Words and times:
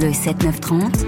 Le 0.00 0.12
7-9-30 0.12 1.06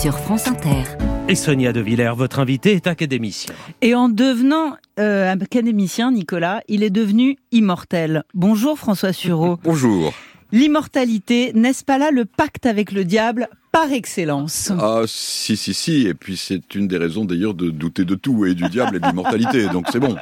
sur 0.00 0.16
France 0.16 0.46
Inter. 0.46 0.84
Et 1.28 1.34
Sonia 1.34 1.72
De 1.72 1.80
Villers, 1.80 2.12
votre 2.16 2.38
invité 2.38 2.74
est 2.74 2.86
académicien. 2.86 3.52
Et 3.80 3.92
en 3.96 4.08
devenant 4.08 4.76
euh, 5.00 5.32
académicien, 5.32 6.12
Nicolas, 6.12 6.60
il 6.68 6.84
est 6.84 6.90
devenu 6.90 7.38
immortel. 7.50 8.22
Bonjour 8.34 8.78
François 8.78 9.12
Sureau. 9.12 9.58
Bonjour. 9.64 10.14
L'immortalité, 10.52 11.50
n'est-ce 11.54 11.84
pas 11.84 11.98
là 11.98 12.12
le 12.12 12.24
pacte 12.24 12.66
avec 12.66 12.92
le 12.92 13.04
diable 13.04 13.48
par 13.74 13.92
excellence. 13.92 14.70
Ah 14.78 15.02
si 15.08 15.56
si 15.56 15.74
si 15.74 16.06
et 16.06 16.14
puis 16.14 16.36
c'est 16.36 16.76
une 16.76 16.86
des 16.86 16.96
raisons 16.96 17.24
d'ailleurs 17.24 17.54
de 17.54 17.70
douter 17.70 18.04
de 18.04 18.14
tout 18.14 18.46
et 18.46 18.54
du 18.54 18.68
diable 18.68 18.96
et 18.96 19.00
de 19.00 19.06
l'immortalité 19.06 19.66
donc 19.72 19.86
c'est 19.90 19.98
bon. 19.98 20.14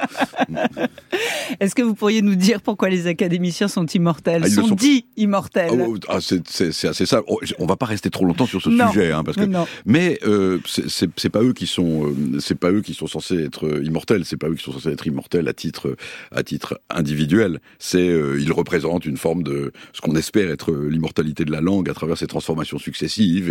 Est-ce 1.59 1.75
que 1.75 1.83
vous 1.83 1.93
pourriez 1.93 2.23
nous 2.23 2.33
dire 2.33 2.61
pourquoi 2.61 2.89
les 2.89 3.05
académiciens 3.05 3.67
sont 3.67 3.85
immortels? 3.85 4.41
Ah, 4.43 4.49
sont, 4.49 4.73
dits 4.73 5.05
immortels 5.17 5.69
ah, 6.09 6.15
ah 6.15 6.17
c'est 6.19 6.87
assez 6.87 7.05
ça. 7.05 7.21
Oh, 7.27 7.39
on 7.59 7.67
va 7.67 7.75
pas 7.75 7.85
rester 7.85 8.09
trop 8.09 8.25
longtemps 8.25 8.47
sur 8.47 8.59
ce 8.59 8.71
sujet 8.71 9.11
hein, 9.11 9.23
parce 9.23 9.37
que 9.37 9.47
mais 9.85 10.17
euh, 10.25 10.57
c'est 10.65 11.29
pas 11.29 11.43
eux 11.43 11.53
qui 11.53 11.67
sont 11.67 12.07
euh, 12.07 12.39
c'est 12.39 12.57
pas 12.57 12.71
eux 12.71 12.81
qui 12.81 12.95
sont 12.95 13.05
censés 13.05 13.43
être 13.43 13.83
immortels 13.83 14.25
c'est 14.25 14.37
pas 14.37 14.49
eux 14.49 14.55
qui 14.55 14.63
sont 14.63 14.71
censés 14.71 14.89
être 14.89 15.05
immortels 15.05 15.47
à 15.47 15.53
titre 15.53 15.95
à 16.31 16.41
titre 16.41 16.81
individuel 16.89 17.59
c'est 17.77 18.09
euh, 18.09 18.41
ils 18.41 18.51
représentent 18.51 19.05
une 19.05 19.17
forme 19.17 19.43
de 19.43 19.71
ce 19.93 20.01
qu'on 20.01 20.15
espère 20.15 20.49
être 20.49 20.73
l'immortalité 20.73 21.45
de 21.45 21.51
la 21.51 21.61
langue 21.61 21.87
à 21.87 21.93
travers 21.93 22.17
ses 22.17 22.25
transformations 22.25 22.79
successives 22.79 23.42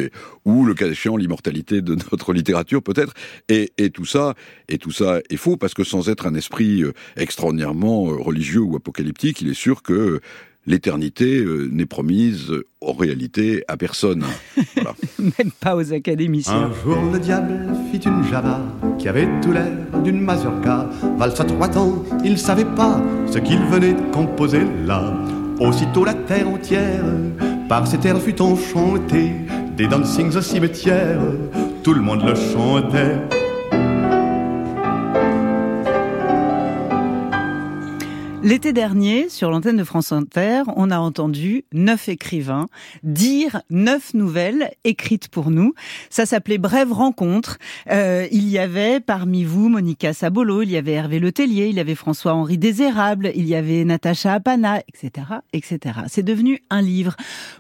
ou 0.45 0.65
le 0.65 0.75
cas 0.75 0.89
échéant 0.89 1.17
l'immortalité 1.17 1.83
de 1.83 1.95
notre 2.13 2.33
littérature 2.33 2.83
peut-être. 2.83 3.15
Et, 3.49 3.71
tout 3.91 4.05
ça, 4.05 4.35
et 4.69 4.79
tout 4.79 4.93
ça 4.93 5.21
est 5.31 5.37
faux 5.37 5.57
parce 5.57 5.75
que 5.75 5.85
sans 5.85 6.09
être 6.09 6.27
un 6.27 6.35
esprit 6.35 6.83
euh, 6.83 6.93
extraordinairement 7.17 8.11
euh, 8.11 8.17
religieux 8.17 8.61
ou 8.61 8.77
apocalyptique, 8.77 9.41
il 9.41 9.49
est 9.49 9.55
sûr 9.55 9.83
que 9.83 10.21
l'éternité 10.67 11.39
euh, 11.39 11.69
n'est 11.73 11.87
promise 11.87 12.53
en 12.81 12.93
réalité 12.93 13.65
à 13.69 13.77
personne. 13.77 14.25
Même 15.19 15.51
pas 15.61 15.77
aux 15.77 15.93
académiciens. 15.93 16.71
Un 16.71 16.85
jour, 16.85 16.99
le 17.13 17.19
diable 17.19 17.69
fit 17.91 17.99
une 17.99 18.25
java 18.25 18.61
qui 18.99 19.09
avait 19.09 19.29
tout 19.43 19.53
l'air 19.53 19.73
d'une 20.03 20.21
mazurka. 20.21 20.89
Valse 21.19 21.41
à 21.41 21.45
trois 21.45 21.69
temps, 21.69 22.05
il 22.25 22.39
savait 22.39 22.65
pas 22.65 23.03
ce 23.27 23.39
qu'il 23.39 23.59
venait 23.65 23.95
de 23.95 24.13
composer 24.13 24.63
là. 24.87 25.15
Aussitôt 25.61 26.05
la 26.05 26.15
terre 26.15 26.49
entière, 26.49 27.05
par 27.69 27.87
ces 27.87 27.99
terres 27.99 28.21
fut 28.21 28.41
enchantée 28.41 29.33
des 29.83 29.89
dancings 29.89 30.37
au 30.37 30.41
cimetière, 30.41 31.19
tout 31.83 31.93
le 31.93 32.01
monde 32.01 32.23
le 32.23 32.37
chantait. 32.37 33.17
L'été 38.45 38.73
dernier, 38.73 39.29
sur 39.29 39.53
l'antenne 39.53 39.77
de 39.77 39.85
France 39.85 40.11
Inter, 40.11 40.63
on 40.75 40.91
a 40.91 40.99
entendu 40.99 41.65
neuf 41.73 42.09
écrivains 42.09 42.67
dire 43.05 43.63
neuf 43.71 44.15
nouvelles 44.15 44.73
écrites 44.83 45.29
pour 45.29 45.53
nous. 45.53 45.75
Ça 46.11 46.27
s'appelait 46.27 46.59
Brève 46.59 46.93
rencontre. 46.93 47.59
Euh, 47.89 48.27
il 48.33 48.49
y 48.49 48.59
avait 48.59 48.99
parmi 48.99 49.45
vous 49.45 49.69
Monica 49.69 50.13
Sabolo, 50.13 50.63
il 50.63 50.73
y 50.73 50.77
avait 50.77 50.91
Hervé 50.91 51.21
Letellier, 51.21 51.69
il 51.69 51.77
y 51.77 51.81
avait 51.81 51.95
François-Henri 51.95 52.59
Désérable, 52.59 53.31
il 53.37 53.47
y 53.47 53.55
avait 53.55 53.85
Natacha 53.85 54.33
Apana, 54.33 54.81
etc., 54.89 55.27
etc. 55.53 56.01
C'est 56.09 56.25
devenu 56.25 56.65
un 56.69 56.83
livre. 56.83 57.15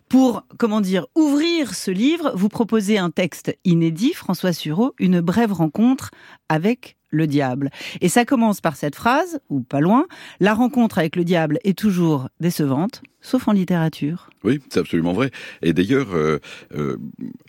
Pour, 0.09 0.43
comment 0.59 0.81
dire, 0.81 1.07
ouvrir 1.15 1.75
ce 1.75 1.93
livre, 1.93 2.33
vous 2.35 2.49
proposez 2.49 2.99
un 2.99 3.11
texte 3.11 3.57
inédit, 3.65 4.15
François 4.15 4.53
Sureau, 4.53 4.95
une 4.99 5.21
brève 5.21 5.53
rencontre 5.53 6.11
avec 6.49 6.97
le 7.13 7.29
diable. 7.29 7.71
Et 8.01 8.09
ça 8.09 8.25
commence 8.25 8.61
par 8.61 8.75
cette 8.75 8.97
phrase, 8.97 9.39
ou 9.49 9.61
pas 9.61 9.81
loin, 9.81 10.07
la 10.41 10.55
rencontre 10.55 10.99
avec 10.99 11.15
le 11.15 11.25
diable 11.25 11.59
est 11.63 11.79
toujours 11.79 12.29
décevante, 12.41 13.03
sauf 13.23 13.49
en 13.49 13.53
littérature. 13.53 14.29
Oui, 14.45 14.61
c'est 14.69 14.81
absolument 14.81 15.13
vrai. 15.13 15.31
Et 15.63 15.73
d'ailleurs, 15.73 16.09
euh, 16.15 16.41
euh, 16.77 16.97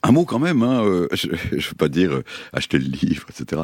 un 0.03 0.11
mot 0.11 0.25
quand 0.25 0.37
même, 0.37 0.61
hein, 0.61 0.83
euh, 0.85 1.07
je 1.13 1.27
ne 1.27 1.61
veux 1.61 1.75
pas 1.77 1.89
dire 1.89 2.21
acheter 2.53 2.77
le 2.77 2.85
livre, 2.85 3.25
etc. 3.29 3.63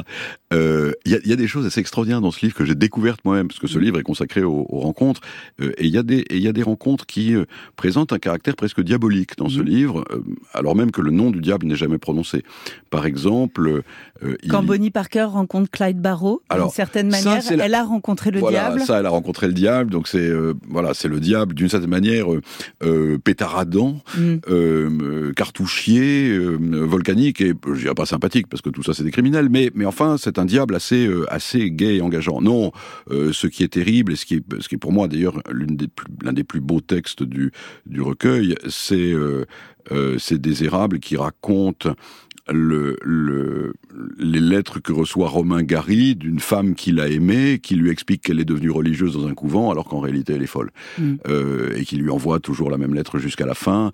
Il 0.50 0.94
y, 1.06 1.32
a, 1.32 1.36
des 1.36 1.46
choses 1.46 1.64
assez 1.64 1.80
extraordinaires 1.80 2.20
dans 2.20 2.32
ce 2.32 2.44
livre 2.44 2.56
que 2.56 2.64
j'ai 2.64 2.74
découvertes 2.74 3.24
moi-même, 3.24 3.48
parce 3.48 3.60
que 3.60 3.68
ce 3.68 3.78
mm. 3.78 3.82
livre 3.82 4.00
est 4.00 4.02
consacré 4.02 4.42
aux, 4.42 4.64
rencontres, 4.64 5.20
et 5.60 5.84
il 5.84 5.90
y, 5.90 5.98
a 5.98 6.02
des, 6.02 6.24
y 6.30 6.48
a 6.48 6.52
des 6.52 6.62
rencontres 6.62 7.06
qui 7.06 7.34
présentent 7.76 8.12
un 8.12 8.18
caractère 8.18 8.56
presque 8.56 8.82
diabolique 8.82 9.36
dans 9.36 9.48
ce 9.48 9.60
mm. 9.60 9.64
livre, 9.64 10.04
alors 10.52 10.74
même 10.74 10.90
que 10.90 11.00
le 11.00 11.12
nom 11.12 11.30
du 11.30 11.40
diable 11.40 11.66
n'est 11.66 11.76
jamais 11.76 11.98
prononcé. 11.98 12.42
Par 12.90 13.06
exemple... 13.06 13.82
Quand 14.48 14.64
Bonnie 14.64 14.90
Parker 14.90 15.28
rencontre 15.30 15.70
Clyde 15.70 16.00
Barrow, 16.00 16.42
d'une 16.52 16.70
certaine 16.70 17.08
manière, 17.08 17.42
elle 17.50 17.74
a 17.74 17.84
rencontré 17.84 18.32
le 18.32 18.40
voilà, 18.40 18.70
diable. 18.70 18.80
Ça, 18.82 18.98
elle 18.98 19.06
a 19.06 19.10
rencontré 19.10 19.46
le 19.46 19.52
diable, 19.52 19.90
donc 19.90 20.08
c'est 20.08 20.30
voilà, 20.68 20.94
c'est 20.94 21.08
le 21.08 21.20
diable 21.20 21.54
d'une 21.54 21.68
certaine 21.68 21.90
manière 21.90 21.99
manière 22.00 22.26
euh, 22.82 23.18
pétaradant, 23.18 24.00
mm. 24.16 24.36
euh, 24.48 25.32
cartouchier, 25.34 26.30
euh, 26.30 26.56
volcanique 26.86 27.40
et 27.40 27.52
je 27.74 27.80
dirais 27.80 27.94
pas 27.94 28.06
sympathique 28.06 28.46
parce 28.48 28.62
que 28.62 28.70
tout 28.70 28.82
ça 28.82 28.94
c'est 28.94 29.04
des 29.04 29.10
criminels, 29.10 29.48
mais 29.50 29.70
mais 29.74 29.84
enfin 29.84 30.16
c'est 30.18 30.38
un 30.38 30.44
diable 30.44 30.74
assez 30.74 31.08
assez 31.28 31.70
gai 31.70 31.96
et 31.96 32.02
engageant. 32.02 32.40
Non, 32.40 32.72
ce 33.10 33.46
qui 33.46 33.62
est 33.62 33.68
terrible 33.68 34.12
et 34.12 34.16
ce 34.16 34.24
qui 34.24 34.36
est 34.36 34.44
ce 34.60 34.68
qui 34.68 34.76
est 34.76 34.78
pour 34.78 34.92
moi 34.92 35.08
d'ailleurs 35.08 35.42
l'une 35.50 35.76
des 35.76 35.88
l'un 36.22 36.32
des 36.32 36.44
plus 36.44 36.60
beaux 36.60 36.80
textes 36.80 37.22
du 37.22 37.52
du 37.86 38.00
recueil, 38.00 38.54
c'est 38.68 39.12
c'est 40.18 40.40
Désérable 40.40 41.00
qui 41.00 41.16
raconte 41.16 41.88
le, 42.48 42.96
le, 43.02 43.74
les 44.18 44.40
lettres 44.40 44.80
que 44.80 44.92
reçoit 44.92 45.28
Romain 45.28 45.62
Gary 45.62 46.16
d'une 46.16 46.40
femme 46.40 46.74
qu'il 46.74 47.00
a 47.00 47.08
aimée, 47.08 47.58
qui 47.62 47.74
lui 47.74 47.90
explique 47.90 48.22
qu'elle 48.22 48.40
est 48.40 48.44
devenue 48.44 48.70
religieuse 48.70 49.14
dans 49.14 49.26
un 49.26 49.34
couvent, 49.34 49.70
alors 49.70 49.86
qu'en 49.86 50.00
réalité 50.00 50.34
elle 50.34 50.42
est 50.42 50.46
folle, 50.46 50.70
mm. 50.98 51.14
euh, 51.28 51.76
et 51.76 51.84
qui 51.84 51.96
lui 51.96 52.10
envoie 52.10 52.40
toujours 52.40 52.70
la 52.70 52.78
même 52.78 52.94
lettre 52.94 53.18
jusqu'à 53.18 53.46
la 53.46 53.54
fin, 53.54 53.92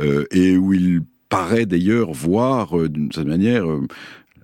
euh, 0.00 0.24
et 0.30 0.56
où 0.56 0.72
il 0.72 1.02
paraît 1.28 1.66
d'ailleurs 1.66 2.12
voir 2.12 2.78
euh, 2.78 2.88
d'une 2.88 3.12
certaine 3.12 3.30
manière 3.30 3.64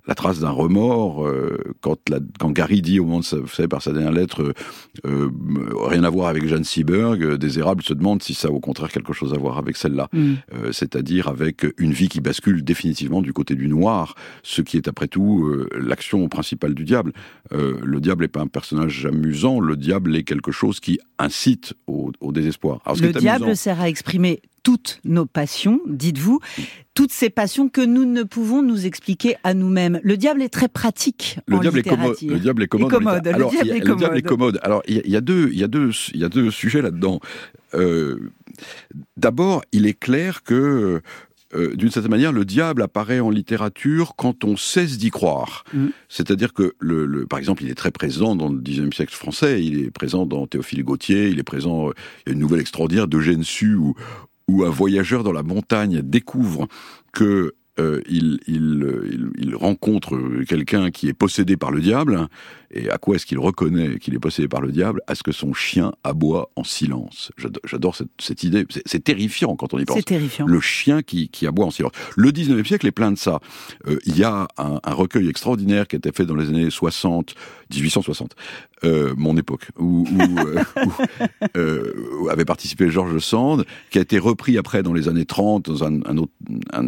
la 0.07 0.15
trace 0.15 0.39
d'un 0.39 0.49
remords 0.49 1.25
euh, 1.25 1.57
quand, 1.81 1.97
la, 2.09 2.19
quand 2.39 2.51
Gary 2.51 2.81
dit 2.81 2.99
au 2.99 3.05
moment 3.05 3.19
de 3.19 3.23
sa, 3.23 3.37
vous 3.37 3.47
savez, 3.47 3.67
par 3.67 3.81
sa 3.81 3.91
dernière 3.91 4.11
lettre 4.11 4.41
euh, 4.43 4.53
euh 5.05 5.29
rien 5.87 6.03
à 6.03 6.09
voir 6.09 6.27
avec 6.27 6.47
Jeanne 6.47 6.63
Seberg, 6.63 7.35
Désérable 7.35 7.83
se 7.83 7.93
demande 7.93 8.21
si 8.21 8.33
ça 8.33 8.47
a 8.47 8.51
au 8.51 8.59
contraire 8.59 8.89
quelque 8.89 9.13
chose 9.13 9.33
à 9.33 9.37
voir 9.37 9.57
avec 9.57 9.77
celle-là, 9.77 10.09
mm. 10.13 10.33
c'est-à-dire 10.71 11.27
avec 11.27 11.65
une 11.77 11.91
vie 11.91 12.09
qui 12.09 12.21
bascule 12.21 12.63
définitivement 12.63 13.21
du 13.21 13.33
côté 13.33 13.55
du 13.55 13.67
noir, 13.67 14.15
ce 14.43 14.61
qui 14.61 14.77
est 14.77 14.87
après 14.87 15.07
tout 15.07 15.47
l'action 15.77 16.27
principale 16.27 16.73
du 16.73 16.83
diable. 16.83 17.13
le 17.51 17.99
diable 17.99 18.23
n'est 18.23 18.29
pas 18.29 18.41
un 18.41 18.47
personnage 18.47 19.05
amusant, 19.05 19.59
le 19.59 19.75
diable 19.75 20.15
est 20.15 20.23
quelque 20.23 20.51
chose 20.51 20.79
qui 20.79 20.99
incite 21.19 21.73
au, 21.87 22.11
au 22.19 22.31
désespoir. 22.31 22.81
Alors, 22.85 22.97
le 22.99 23.13
diable 23.13 23.55
sert 23.55 23.79
à 23.81 23.89
exprimer 23.89 24.41
toutes 24.65 24.99
nos 25.05 25.27
passions, 25.27 25.79
dites-vous, 25.85 26.39
toutes 26.95 27.11
ces 27.11 27.29
passions 27.29 27.69
que 27.69 27.81
nous 27.81 28.03
ne 28.03 28.23
pouvons 28.23 28.63
nous 28.63 28.87
expliquer 28.87 29.35
à 29.43 29.53
nous-mêmes. 29.53 29.99
Le 30.03 30.17
diable 30.17 30.41
est 30.41 30.49
très 30.49 30.67
pratique 30.67 31.37
le 31.45 31.57
en 31.57 31.59
diable 31.59 31.79
Est 31.79 31.83
commode, 31.83 32.17
le 32.23 32.39
diable 32.39 32.63
est 32.63 32.67
commode. 32.67 33.27
Alors, 33.27 33.51
le, 33.53 33.95
diable 33.95 34.17
est 34.17 34.21
commode. 34.23 34.59
Alors, 34.63 34.81
il 34.87 35.07
y, 35.07 35.15
a 35.15 35.21
deux, 35.21 35.49
il 35.51 35.59
y 35.59 35.63
a 35.63 35.67
deux, 35.67 35.91
il 36.15 36.19
y 36.19 36.23
a 36.25 36.29
deux 36.29 36.49
sujets 36.49 36.81
là-dedans. 36.81 37.19
Euh, 37.75 38.31
D'abord, 39.17 39.61
il 39.71 39.85
est 39.85 39.99
clair 39.99 40.41
que 40.41 41.01
euh, 41.53 41.75
d'une 41.75 41.91
certaine 41.91 42.11
manière, 42.11 42.31
le 42.31 42.43
diable 42.43 42.81
apparaît 42.81 43.19
en 43.19 43.29
littérature 43.29 44.15
quand 44.15 44.43
on 44.43 44.57
cesse 44.57 44.97
d'y 44.97 45.11
croire. 45.11 45.63
Mm. 45.73 45.87
C'est-à-dire 46.09 46.53
que, 46.53 46.73
le, 46.79 47.27
par 47.27 47.37
exemple, 47.37 47.63
il 47.63 47.69
est 47.69 47.75
très 47.75 47.91
présent 47.91 48.35
dans 48.35 48.49
le 48.49 48.57
XIXe 48.57 48.95
siècle 48.95 49.13
français, 49.13 49.63
il 49.63 49.85
est 49.85 49.91
présent 49.91 50.25
dans 50.25 50.47
Théophile 50.47 50.83
Gautier, 50.83 51.29
il 51.29 51.39
est 51.39 51.43
présent, 51.43 51.89
euh, 51.89 51.93
il 52.25 52.29
y 52.29 52.31
a 52.31 52.33
une 52.33 52.39
nouvelle 52.39 52.61
extraordinaire 52.61 53.07
d'Eugène 53.07 53.43
Sue, 53.43 53.75
où, 53.75 53.95
où 54.47 54.63
un 54.63 54.69
voyageur 54.69 55.23
dans 55.23 55.31
la 55.31 55.43
montagne 55.43 56.01
découvre 56.01 56.67
que 57.13 57.53
euh, 57.77 58.01
il, 58.07 58.39
il, 58.47 59.31
il, 59.37 59.53
rencontre 59.53 60.17
quelqu'un 60.47 60.91
qui 60.91 61.09
est 61.09 61.13
possédé 61.13 61.57
par 61.57 61.71
le 61.71 61.81
diable, 61.81 62.29
et 62.71 62.89
à 62.89 62.97
quoi 62.97 63.15
est-ce 63.15 63.25
qu'il 63.25 63.37
reconnaît 63.37 63.99
qu'il 63.99 64.15
est 64.15 64.19
possédé 64.19 64.47
par 64.47 64.61
le 64.61 64.71
diable? 64.71 65.01
À 65.07 65.15
ce 65.15 65.23
que 65.23 65.33
son 65.33 65.53
chien 65.53 65.91
aboie 66.05 66.51
en 66.55 66.63
silence. 66.63 67.33
J'adore 67.65 67.95
cette, 67.97 68.07
cette, 68.17 68.43
idée. 68.43 68.65
C'est 68.85 69.03
terrifiant 69.03 69.57
quand 69.57 69.73
on 69.73 69.79
y 69.79 69.83
pense. 69.83 69.97
C'est 69.97 70.03
terrifiant. 70.03 70.45
Le 70.45 70.61
chien 70.61 71.01
qui, 71.01 71.27
qui, 71.27 71.47
aboie 71.47 71.65
en 71.65 71.71
silence. 71.71 71.91
Le 72.15 72.31
19e 72.31 72.65
siècle 72.65 72.87
est 72.87 72.91
plein 72.91 73.11
de 73.11 73.17
ça. 73.17 73.41
Euh, 73.87 73.99
il 74.05 74.17
y 74.17 74.23
a 74.23 74.47
un, 74.57 74.79
un, 74.81 74.93
recueil 74.93 75.27
extraordinaire 75.27 75.85
qui 75.87 75.97
a 75.97 75.99
été 75.99 76.11
fait 76.13 76.25
dans 76.25 76.35
les 76.35 76.47
années 76.47 76.69
60, 76.69 77.35
1860, 77.73 78.35
euh, 78.83 79.13
mon 79.17 79.37
époque, 79.37 79.69
où, 79.79 80.05
où, 80.05 80.39
euh, 80.39 80.63
euh, 81.57 81.93
où, 82.19 82.29
avait 82.29 82.45
participé 82.45 82.89
Georges 82.89 83.19
Sand, 83.19 83.65
qui 83.89 83.97
a 83.97 84.01
été 84.01 84.19
repris 84.19 84.57
après 84.57 84.83
dans 84.83 84.93
les 84.93 85.07
années 85.07 85.25
30 85.25 85.65
dans 85.65 85.83
un, 85.83 86.01
un 86.05 86.17
autre... 86.17 86.31
Un, 86.73 86.85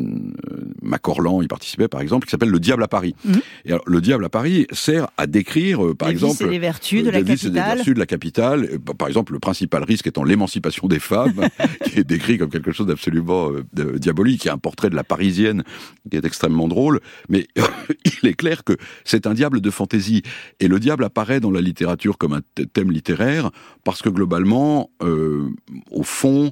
Macorlan 0.81 1.41
y 1.41 1.47
participait 1.47 1.89
par 1.89 1.99
exemple, 1.99 2.25
qui 2.25 2.31
s'appelle 2.31 2.49
Le 2.49 2.59
Diable 2.59 2.83
à 2.83 2.87
Paris. 2.87 3.13
Mhm. 3.25 3.41
Et 3.65 3.71
alors, 3.71 3.83
le 3.85 3.99
Diable 3.99 4.23
à 4.23 4.29
Paris 4.29 4.67
sert 4.71 5.07
à 5.17 5.27
décrire, 5.27 5.81
par 5.97 6.09
exemple, 6.09 6.47
les 6.47 6.59
vertus 6.59 7.03
de 7.03 7.09
la 7.09 7.21
capitale. 7.21 7.51
Les 7.51 7.75
vertus 7.75 7.93
de 7.93 7.99
la 7.99 8.05
capitale. 8.05 8.79
Par 8.97 9.07
exemple, 9.07 9.33
le 9.33 9.39
principal 9.39 9.83
risque 9.83 10.07
étant 10.07 10.23
l'émancipation 10.23 10.87
des 10.87 10.99
femmes, 10.99 11.47
qui 11.83 11.99
est 11.99 12.03
décrit 12.03 12.37
comme 12.37 12.49
quelque 12.49 12.71
chose 12.71 12.87
d'absolument 12.87 13.51
euh, 13.51 13.97
diabolique. 13.97 14.45
Il 14.45 14.47
y 14.47 14.49
a 14.49 14.53
un 14.53 14.57
portrait 14.57 14.89
de 14.89 14.95
la 14.95 15.03
Parisienne 15.03 15.63
qui 16.09 16.15
est 16.15 16.25
extrêmement 16.25 16.67
drôle, 16.67 17.01
mais 17.27 17.47
il 18.21 18.29
est 18.29 18.35
clair 18.35 18.63
que 18.63 18.77
c'est 19.03 19.27
un 19.27 19.33
diable 19.33 19.59
de 19.59 19.69
fantaisie. 19.69 20.23
Et 20.59 20.67
le 20.67 20.79
diable 20.79 21.03
apparaît 21.03 21.39
dans 21.39 21.51
la 21.51 21.61
littérature 21.61 21.76
comme 22.17 22.33
un 22.33 22.41
thème 22.73 22.91
littéraire 22.91 23.51
parce 23.83 24.01
que 24.01 24.09
globalement, 24.09 24.89
au 24.99 26.03
fond, 26.03 26.51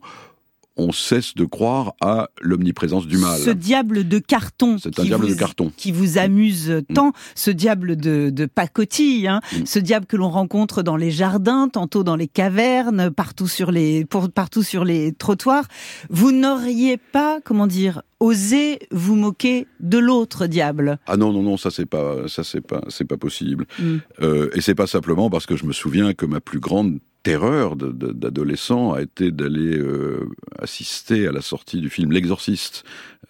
on 0.77 0.91
cesse 0.91 1.35
de 1.35 1.45
croire 1.45 1.93
à 2.01 2.29
l'omniprésence 2.41 3.07
du 3.07 3.17
mal. 3.17 3.39
Ce 3.39 3.49
diable 3.49 4.07
de 4.07 4.19
carton, 4.19 4.77
C'est 4.77 4.89
un 4.99 5.03
qui 5.03 5.07
diable 5.07 5.25
vous, 5.25 5.33
de 5.33 5.39
carton. 5.39 5.71
qui 5.77 5.91
vous 5.91 6.17
amuse 6.17 6.81
tant, 6.93 7.13
ce 7.35 7.49
diable 7.51 7.95
de, 7.95 8.29
de 8.29 8.45
pacotille, 8.45 9.27
hein, 9.27 9.39
Mm. 9.53 9.65
ce 9.65 9.79
diable 9.79 10.05
que 10.05 10.17
l'on 10.17 10.29
rencontre 10.29 10.83
dans 10.83 10.97
les 10.97 11.11
jardins, 11.11 11.69
tantôt 11.69 12.03
dans 12.03 12.15
les 12.15 12.27
cavernes, 12.27 13.09
partout 13.11 13.47
sur 13.47 13.71
les, 13.71 14.05
pour- 14.05 14.29
partout 14.29 14.63
sur 14.63 14.83
les 14.83 15.13
trottoirs. 15.13 15.65
Vous 16.09 16.31
n'auriez 16.31 16.97
pas, 16.97 17.39
comment 17.43 17.67
dire, 17.67 18.01
osé 18.19 18.79
vous 18.91 19.15
moquer 19.15 19.67
de 19.79 19.97
l'autre 19.97 20.47
diable? 20.47 20.97
Ah 21.07 21.17
non 21.17 21.31
non 21.33 21.43
non 21.43 21.57
ça 21.57 21.69
c'est 21.69 21.85
pas 21.85 22.27
ça 22.27 22.43
c'est 22.43 22.61
pas 22.61 22.81
c'est 22.89 23.05
pas 23.05 23.17
possible 23.17 23.65
Mm. 23.79 23.97
Euh, 24.21 24.49
et 24.53 24.61
c'est 24.61 24.75
pas 24.75 24.87
simplement 24.87 25.29
parce 25.29 25.45
que 25.45 25.55
je 25.55 25.65
me 25.65 25.73
souviens 25.73 26.13
que 26.13 26.25
ma 26.25 26.39
plus 26.39 26.59
grande 26.59 26.99
terreur 27.25 27.75
d'adolescent 27.75 28.93
a 28.93 29.01
été 29.01 29.31
d'aller 29.31 29.75
euh, 29.79 30.29
assister 30.59 31.27
à 31.27 31.31
la 31.31 31.41
sortie 31.41 31.81
du 31.81 31.89
film 31.89 32.11
L'Exorciste 32.11 32.83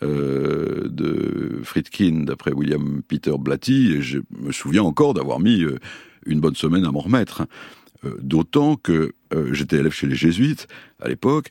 euh, 0.04 0.90
de 0.90 1.62
Friedkin 1.64 2.26
d'après 2.26 2.52
William 2.52 3.02
Peter 3.08 3.32
Blatty 3.40 3.94
et 3.94 4.02
je 4.02 4.20
me 4.38 4.52
souviens 4.52 4.84
encore 4.84 5.14
d'avoir 5.14 5.40
mis 5.40 5.64
euh, 5.64 5.80
une 6.26 6.42
bonne 6.42 6.56
semaine 6.56 6.84
à 6.84 6.92
m'en 6.92 7.00
remettre 7.00 7.48
Euh, 8.06 8.18
d'autant 8.22 8.76
que 8.76 9.14
euh, 9.34 9.54
j'étais 9.54 9.78
élève 9.78 9.94
chez 9.94 10.08
les 10.08 10.16
jésuites 10.16 10.68
à 11.02 11.08
l'époque 11.08 11.48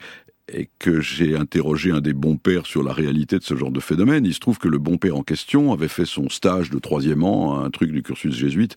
et 0.52 0.68
que 0.78 1.00
j'ai 1.00 1.36
interrogé 1.36 1.90
un 1.90 2.00
des 2.00 2.12
bons 2.12 2.36
pères 2.36 2.66
sur 2.66 2.82
la 2.82 2.92
réalité 2.92 3.38
de 3.38 3.42
ce 3.42 3.56
genre 3.56 3.70
de 3.70 3.80
phénomène. 3.80 4.26
Il 4.26 4.34
se 4.34 4.40
trouve 4.40 4.58
que 4.58 4.68
le 4.68 4.78
bon 4.78 4.98
père 4.98 5.16
en 5.16 5.22
question 5.22 5.72
avait 5.72 5.88
fait 5.88 6.04
son 6.04 6.28
stage 6.28 6.68
de 6.68 6.78
troisième 6.78 7.24
an, 7.24 7.58
un 7.58 7.70
truc 7.70 7.90
du 7.90 8.02
cursus 8.02 8.34
jésuite, 8.34 8.76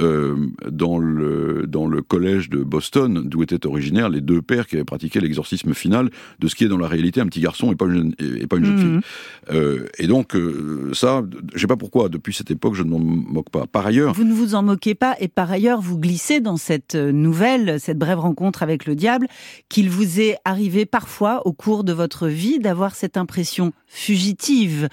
euh, 0.00 0.36
dans, 0.70 0.98
le, 0.98 1.66
dans 1.66 1.86
le 1.86 2.00
collège 2.02 2.48
de 2.48 2.62
Boston, 2.62 3.22
d'où 3.26 3.42
étaient 3.42 3.66
originaires 3.66 4.08
les 4.08 4.20
deux 4.20 4.40
pères 4.40 4.66
qui 4.66 4.76
avaient 4.76 4.84
pratiqué 4.84 5.20
l'exorcisme 5.20 5.74
final 5.74 6.10
de 6.38 6.48
ce 6.48 6.54
qui 6.54 6.64
est 6.64 6.68
dans 6.68 6.78
la 6.78 6.88
réalité 6.88 7.20
un 7.20 7.26
petit 7.26 7.40
garçon 7.40 7.70
et 7.72 7.76
pas 7.76 7.86
une 7.86 7.92
jeune, 7.92 8.14
et 8.40 8.46
pas 8.46 8.56
une 8.56 8.64
jeune 8.64 8.76
Mhm. 8.76 9.00
fille. 9.02 9.10
Euh, 9.54 9.86
et 9.98 10.06
donc, 10.06 10.34
euh, 10.36 10.90
ça, 10.94 11.22
je 11.54 11.60
sais 11.60 11.66
pas 11.66 11.76
pourquoi, 11.76 12.08
depuis 12.08 12.32
cette 12.32 12.50
époque, 12.50 12.74
je 12.74 12.82
ne 12.82 12.90
m'en 12.90 12.98
moque 12.98 13.50
pas. 13.50 13.66
Par 13.66 13.84
ailleurs, 13.86 14.14
Vous 14.14 14.24
ne 14.24 14.32
vous 14.32 14.54
en 14.54 14.62
moquez 14.62 14.94
pas 14.94 15.16
et 15.20 15.28
par 15.28 15.50
ailleurs 15.50 15.80
vous 15.80 15.98
glissez 15.98 16.40
dans 16.40 16.56
cette 16.56 16.94
nouvelle, 16.94 17.78
cette 17.80 17.98
brève 17.98 18.20
rencontre 18.20 18.62
avec 18.62 18.86
le 18.86 18.94
diable, 18.94 19.26
qu'il 19.68 19.90
vous 19.90 20.20
est 20.20 20.36
arrivé 20.44 20.86
parfois 20.86 21.46
au 21.46 21.52
cours 21.52 21.84
de 21.84 21.92
votre 21.92 22.26
vie 22.28 22.58
d'avoir 22.58 22.94
cette 22.94 23.16
impression 23.16 23.72
fugitive 23.86 24.88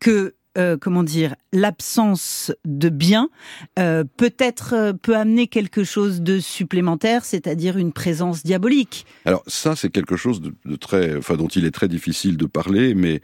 que 0.00 0.34
euh, 0.58 0.76
comment 0.76 1.04
dire, 1.04 1.36
l'absence 1.52 2.50
de 2.64 2.88
bien 2.88 3.28
euh, 3.78 4.02
peut-être 4.16 4.74
euh, 4.74 4.92
peut 4.92 5.16
amener 5.16 5.46
quelque 5.46 5.84
chose 5.84 6.22
de 6.22 6.40
supplémentaire, 6.40 7.24
c'est-à-dire 7.24 7.78
une 7.78 7.92
présence 7.92 8.42
diabolique. 8.42 9.06
Alors 9.26 9.44
ça, 9.46 9.76
c'est 9.76 9.90
quelque 9.90 10.16
chose 10.16 10.40
de, 10.40 10.76
très, 10.76 11.16
enfin, 11.16 11.36
dont 11.36 11.46
il 11.46 11.64
est 11.64 11.70
très 11.70 11.86
difficile 11.86 12.36
de 12.36 12.46
parler, 12.46 12.96
mais 12.96 13.20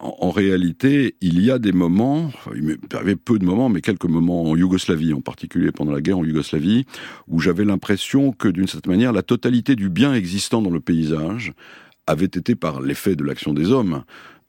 en, 0.00 0.30
réalité, 0.30 1.14
il 1.20 1.40
y 1.40 1.52
a 1.52 1.60
des 1.60 1.72
moments, 1.72 2.32
il 2.56 2.62
m'est 2.64 2.94
arrivé 2.94 3.14
peu 3.14 3.38
de 3.38 3.44
moments, 3.44 3.68
mais 3.68 3.80
quelques 3.80 4.06
moments 4.06 4.50
en 4.50 4.56
Yougoslavie, 4.56 5.12
en 5.12 5.20
particulier 5.20 5.70
pendant 5.70 5.92
la 5.92 6.00
guerre 6.00 6.18
en 6.18 6.24
Yougoslavie, 6.24 6.86
où 7.28 7.38
j'avais 7.38 7.64
l'impression 7.64 8.32
que 8.32 8.48
d'une 8.48 8.66
certaine 8.66 8.92
manière, 8.92 9.12
la 9.12 9.22
totalité 9.22 9.76
du 9.76 9.90
bien 9.90 10.12
existant 10.12 10.60
dans 10.60 10.70
le 10.70 10.80
paysage 10.80 11.52
avait 12.06 12.26
été, 12.26 12.54
par 12.54 12.80
l'effet 12.80 13.16
de 13.16 13.24
l'action 13.24 13.54
des 13.54 13.70
hommes, 13.70 14.04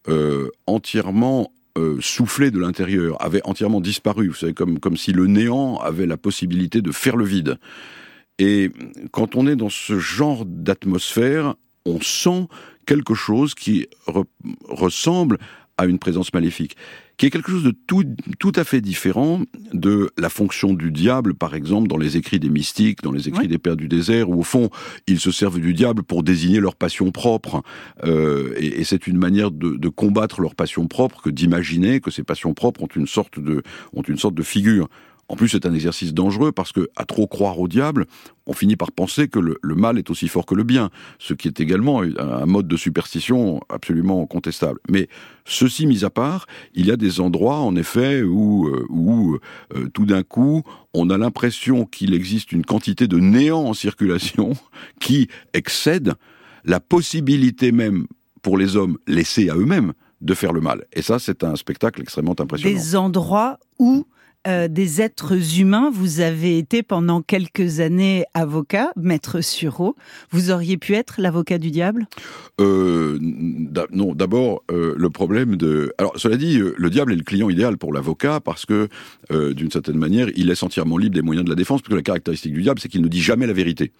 euh, 0.07 0.50
entièrement 0.68 1.52
euh, 1.78 1.98
soufflé 2.02 2.52
de 2.52 2.60
l'intérieur, 2.60 3.22
avait 3.22 3.42
entièrement 3.44 3.81
disparu. 3.81 4.30
Vous 4.30 4.36
savez, 4.36 4.54
comme, 4.54 4.80
comme 4.80 4.98
si 4.98 5.12
le 5.12 5.28
néant 5.28 5.78
avait 5.78 6.06
la 6.06 6.18
possibilité 6.18 6.81
de 6.81 6.92
faire 6.92 7.18
le 7.18 7.25
vide. 7.25 7.57
Et 8.40 8.72
quand 9.12 9.36
on 9.36 9.48
est 9.48 9.56
dans 9.56 9.69
ce 9.69 10.00
genre 10.00 10.46
d'atmosphère, 10.46 11.56
on 11.86 12.00
sent 12.02 12.48
quelque 12.86 13.13
chose 13.13 13.56
qui 13.56 13.88
re- 14.07 14.25
ressemble 14.68 15.38
à 15.78 15.86
une 15.86 16.00
présence 16.00 16.34
maléfique, 16.34 16.78
qui 17.17 17.25
est 17.25 17.29
quelque 17.29 17.51
chose 17.51 17.63
de 17.63 17.73
tout, 17.88 18.03
tout 18.39 18.51
à 18.56 18.63
fait 18.63 18.81
différent 18.81 19.41
de 19.73 20.09
la 20.17 20.29
fonction 20.29 20.73
du 20.73 20.91
diable, 20.91 21.33
par 21.33 21.56
exemple, 21.56 21.88
dans 21.88 21.97
les 21.97 22.17
écrits 22.17 22.39
des 22.39 22.50
mystiques, 22.50 23.01
dans 23.01 23.12
les 23.12 23.27
écrits 23.27 23.44
Oui. 23.44 23.47
des 23.47 23.57
pères 23.57 23.77
du 23.77 23.88
désert, 23.88 24.29
où 24.29 24.39
au 24.39 24.44
fond, 24.44 24.69
ils 25.07 25.19
se 25.19 25.31
servent 25.31 25.59
du 25.59 25.73
diable 25.73 26.03
pour 26.03 26.23
désigner 26.23 26.59
leur 26.59 26.75
passion 26.75 27.12
propre. 27.12 27.62
Euh, 28.03 28.53
et 28.57 28.81
et 28.81 28.83
c'est 28.83 29.07
une 29.07 29.17
manière 29.17 29.51
de, 29.51 29.77
de 29.77 29.89
combattre 29.89 30.41
leur 30.41 30.56
passion 30.56 30.88
propre 30.88 31.21
que 31.21 31.29
d'imaginer 31.29 32.01
que 32.01 32.12
ces 32.12 32.23
passions 32.23 32.53
propres 32.53 32.83
ont 32.83 32.89
une 32.95 33.07
sorte 33.07 33.39
de, 33.39 33.63
ont 33.94 34.01
une 34.01 34.17
sorte 34.17 34.35
de 34.35 34.44
figure. 34.44 34.89
En 35.27 35.36
plus, 35.36 35.50
c'est 35.50 35.66
un 35.66 35.74
exercice 35.74 36.13
dangereux 36.13 36.51
parce 36.51 36.72
que, 36.72 36.88
à 36.95 37.06
trop 37.06 37.25
croire 37.25 37.60
au 37.60 37.68
diable, 37.68 38.06
on 38.45 38.54
finit 38.54 38.75
par 38.75 38.92
penser 38.92 39.27
que 39.27 39.39
le, 39.39 39.57
mal 39.75 39.98
est 39.98 40.12
aussi 40.12 40.27
fort 40.27 40.45
que 40.45 40.54
le 40.54 40.63
bien, 40.63 40.92
ce 41.18 41.33
qui 41.33 41.48
est 41.48 41.60
également 41.60 42.04
un, 42.04 42.16
un 42.18 42.45
mode 42.45 42.68
de 42.68 42.77
superstition 42.77 43.60
absolument 43.69 44.25
contestable. 44.27 44.80
Mais 44.88 45.10
ceci 45.45 45.88
mis 45.88 46.06
à 46.06 46.12
part, 46.12 46.45
il 46.75 46.86
y 46.86 46.92
a 46.92 46.95
des 46.95 47.19
endroits, 47.19 47.57
en 47.57 47.75
effet, 47.75 48.22
où, 48.22 48.68
euh, 48.68 48.86
où 48.89 49.39
euh, 49.75 49.89
tout 49.94 50.06
d'un 50.06 50.22
coup, 50.22 50.62
on 50.94 51.10
a 51.10 51.18
l'impression 51.18 51.86
qu'il 51.86 52.13
existe 52.13 52.51
une 52.51 52.63
quantité 52.63 53.07
de 53.07 53.18
néant 53.18 53.63
en 53.63 53.74
circulation 53.74 54.54
qui 55.00 55.27
excède 55.54 56.13
la 56.66 56.80
possibilité 56.80 57.72
même 57.72 58.06
pour 58.44 58.57
les 58.60 58.75
hommes 58.75 58.98
laissés 59.07 59.50
à 59.50 59.56
eux-mêmes 59.56 59.94
de 60.22 60.33
faire 60.33 60.54
le 60.54 60.62
mal. 60.62 60.86
Et 60.94 61.01
ça, 61.01 61.18
c'est 61.18 61.44
un 61.44 61.56
spectacle 61.56 62.01
extrêmement 62.01 62.36
impressionnant. 62.39 62.75
Des 62.75 62.95
endroits 62.95 63.60
où 63.80 64.06
euh, 64.47 64.68
des 64.68 65.01
êtres 65.01 65.59
humains, 65.59 65.89
vous 65.94 66.19
avez 66.19 66.57
été 66.57 66.83
pendant 66.83 67.21
quelques 67.21 67.80
années 67.80 68.25
avocat, 68.33 68.92
maître 68.95 69.42
Sureau. 69.42 69.95
Vous 70.31 70.51
auriez 70.51 70.77
pu 70.77 70.94
être 70.94 71.15
l'avocat 71.19 71.57
du 71.57 71.71
diable? 71.71 72.07
Euh, 72.62 73.18
non, 73.92 74.13
d'abord 74.13 74.63
euh, 74.71 74.94
le 74.97 75.09
problème 75.09 75.56
de. 75.56 75.94
Alors, 75.97 76.13
cela 76.18 76.38
dit, 76.38 76.59
le 76.59 76.89
diable 76.89 77.13
est 77.13 77.18
le 77.18 77.24
client 77.24 77.50
idéal 77.50 77.77
pour 77.77 77.94
l'avocat 77.94 78.39
parce 78.39 78.65
que, 78.65 78.88
d'une 79.31 79.71
certaine 79.71 79.97
manière, 79.97 80.27
il 80.36 80.48
laisse 80.48 80.63
entièrement 80.63 80.98
libre 80.98 81.15
des 81.15 81.21
moyens 81.21 81.45
de 81.45 81.50
la 81.50 81.56
défense, 81.56 81.81
parce 81.81 81.89
que 81.89 81.95
la 81.95 82.01
caractéristique 82.01 82.53
du 82.53 82.62
diable, 82.62 82.80
c'est 82.80 82.89
qu'il 82.89 83.01
ne 83.01 83.07
dit 83.07 83.21
jamais 83.21 83.48
la 83.48 83.53
vérité. 83.53 83.91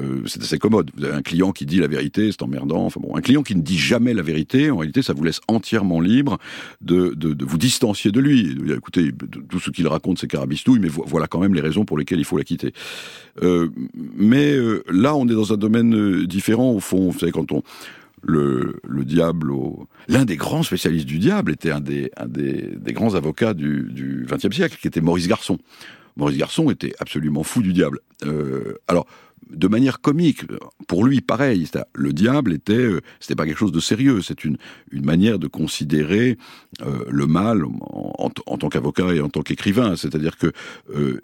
Euh, 0.00 0.22
c'est 0.26 0.42
assez 0.42 0.58
commode. 0.58 0.90
Vous 0.96 1.04
avez 1.04 1.14
un 1.14 1.22
client 1.22 1.52
qui 1.52 1.66
dit 1.66 1.78
la 1.78 1.88
vérité, 1.88 2.30
c'est 2.30 2.42
emmerdant. 2.42 2.84
Enfin 2.84 3.00
bon, 3.02 3.16
un 3.16 3.20
client 3.20 3.42
qui 3.42 3.56
ne 3.56 3.62
dit 3.62 3.78
jamais 3.78 4.14
la 4.14 4.22
vérité, 4.22 4.70
en 4.70 4.76
réalité, 4.76 5.02
ça 5.02 5.12
vous 5.12 5.24
laisse 5.24 5.40
entièrement 5.48 6.00
libre 6.00 6.38
de, 6.80 7.14
de, 7.14 7.44
vous 7.44 7.58
distancier 7.58 8.12
de 8.12 8.20
lui. 8.20 8.54
De 8.54 8.74
écoutez, 8.76 9.10
tout 9.48 9.58
ce 9.60 9.70
qu'il 9.70 9.86
raconte, 9.88 10.18
c'est 10.18 10.28
carabistouille, 10.28 10.78
mais 10.78 10.88
vo- 10.88 11.04
voilà 11.06 11.26
quand 11.26 11.40
même 11.40 11.54
les 11.54 11.60
raisons 11.60 11.84
pour 11.84 11.98
lesquelles 11.98 12.20
il 12.20 12.24
faut 12.24 12.38
la 12.38 12.44
quitter. 12.44 12.72
Euh, 13.42 13.68
mais 14.16 14.52
euh, 14.54 14.84
là, 14.90 15.14
on 15.16 15.26
est 15.26 15.34
dans 15.34 15.52
un 15.52 15.56
domaine 15.56 16.24
différent. 16.26 16.70
Au 16.72 16.80
fond, 16.80 17.10
vous 17.10 17.18
savez, 17.18 17.32
quand 17.32 17.50
on 17.52 17.62
le, 18.22 18.80
le 18.86 19.04
diable, 19.04 19.52
l'un 20.08 20.24
des 20.24 20.36
grands 20.36 20.64
spécialistes 20.64 21.06
du 21.06 21.18
diable 21.18 21.52
était 21.52 21.70
un 21.70 21.80
des, 21.80 22.10
des, 22.26 22.92
grands 22.92 23.14
avocats 23.14 23.54
du 23.54 24.26
XXe 24.28 24.54
siècle, 24.54 24.76
qui 24.80 24.88
était 24.88 25.00
Maurice 25.00 25.28
Garçon. 25.28 25.58
Maurice 26.16 26.36
Garçon 26.36 26.68
était 26.70 26.94
absolument 26.98 27.44
fou 27.44 27.62
du 27.62 27.72
diable. 27.72 28.00
Alors, 28.88 29.06
de 29.50 29.68
manière 29.68 30.00
comique, 30.00 30.42
pour 30.86 31.04
lui, 31.04 31.20
pareil. 31.20 31.68
Le 31.94 32.12
diable 32.12 32.52
était, 32.52 32.72
euh, 32.74 33.00
c'était 33.20 33.34
pas 33.34 33.46
quelque 33.46 33.58
chose 33.58 33.72
de 33.72 33.80
sérieux. 33.80 34.22
C'est 34.22 34.44
une 34.44 34.56
une 34.90 35.04
manière 35.04 35.38
de 35.38 35.46
considérer 35.46 36.38
euh, 36.82 37.04
le 37.08 37.26
mal 37.26 37.64
en 37.64 38.30
tant 38.30 38.68
qu'avocat 38.68 39.14
et 39.14 39.20
en 39.20 39.28
tant 39.28 39.42
qu'écrivain. 39.42 39.96
C'est-à-dire 39.96 40.36
que 40.36 40.52
euh, 40.94 41.20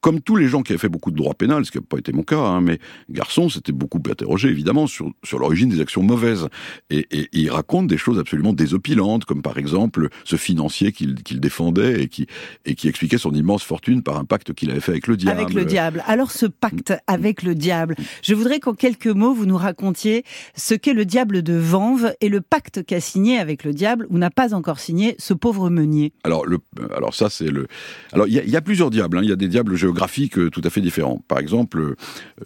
comme 0.00 0.20
tous 0.20 0.36
les 0.36 0.48
gens 0.48 0.62
qui 0.62 0.72
avaient 0.72 0.78
fait 0.80 0.88
beaucoup 0.88 1.10
de 1.10 1.16
droit 1.16 1.34
pénal, 1.34 1.64
ce 1.64 1.70
qui 1.70 1.78
n'a 1.78 1.84
pas 1.88 1.98
été 1.98 2.12
mon 2.12 2.22
cas, 2.22 2.38
hein, 2.40 2.60
mais 2.60 2.78
Garçon 3.10 3.48
s'était 3.48 3.72
beaucoup 3.72 4.00
interrogé 4.10 4.48
évidemment 4.48 4.86
sur, 4.86 5.10
sur 5.24 5.38
l'origine 5.38 5.68
des 5.68 5.80
actions 5.80 6.02
mauvaises. 6.02 6.48
Et, 6.90 7.06
et- 7.10 7.20
et 7.22 7.28
il 7.32 7.50
raconte 7.50 7.86
des 7.86 7.96
choses 7.98 8.18
absolument 8.18 8.52
désopilantes, 8.52 9.24
comme 9.24 9.42
par 9.42 9.58
exemple 9.58 10.08
ce 10.24 10.36
financier 10.36 10.92
qu'il 10.92 11.14
défendait 11.40 12.02
et 12.02 12.08
qui, 12.08 12.26
et 12.64 12.74
qui 12.74 12.88
expliquait 12.88 13.18
son 13.18 13.32
immense 13.32 13.62
fortune 13.62 14.02
par 14.02 14.16
un 14.18 14.24
pacte 14.24 14.52
qu'il 14.52 14.70
avait 14.70 14.80
fait 14.80 14.92
avec 14.92 15.06
le 15.06 15.16
diable. 15.16 15.40
Avec 15.40 15.54
le 15.54 15.64
diable. 15.64 16.02
Alors 16.06 16.30
ce 16.30 16.46
pacte 16.46 16.92
avec 17.06 17.42
le 17.42 17.54
diable, 17.54 17.94
je 18.22 18.34
voudrais 18.34 18.60
qu'en 18.60 18.74
quelques 18.74 19.06
mots, 19.06 19.34
vous 19.34 19.46
nous 19.46 19.56
racontiez 19.56 20.24
ce 20.54 20.74
qu'est 20.74 20.92
le 20.94 21.04
diable 21.04 21.42
de 21.42 21.54
Vanves 21.54 22.14
et 22.20 22.28
le 22.28 22.40
pacte 22.40 22.84
qu'a 22.84 23.00
signé 23.00 23.38
avec 23.38 23.64
le 23.64 23.72
diable, 23.72 24.06
ou 24.10 24.18
n'a 24.18 24.30
pas 24.30 24.54
encore 24.54 24.78
signé, 24.78 25.14
ce 25.18 25.34
pauvre 25.34 25.70
meunier. 25.70 26.12
Alors, 26.24 26.46
le, 26.46 26.58
alors 26.96 27.14
ça, 27.14 27.30
c'est 27.30 27.48
le. 27.48 27.66
Alors, 28.12 28.26
il 28.26 28.34
y, 28.34 28.38
a- 28.38 28.44
il 28.44 28.50
y 28.50 28.56
a 28.56 28.60
plusieurs 28.60 28.90
diables. 28.90 29.18
hein. 29.18 29.20
Il 29.22 29.28
y 29.28 29.32
a 29.32 29.36
des 29.36 29.48
diables 29.48 29.76
géographiques 29.82 30.38
euh, 30.38 30.48
tout 30.50 30.62
à 30.64 30.70
fait 30.70 30.80
différents. 30.80 31.18
Par 31.28 31.38
exemple, 31.44 31.76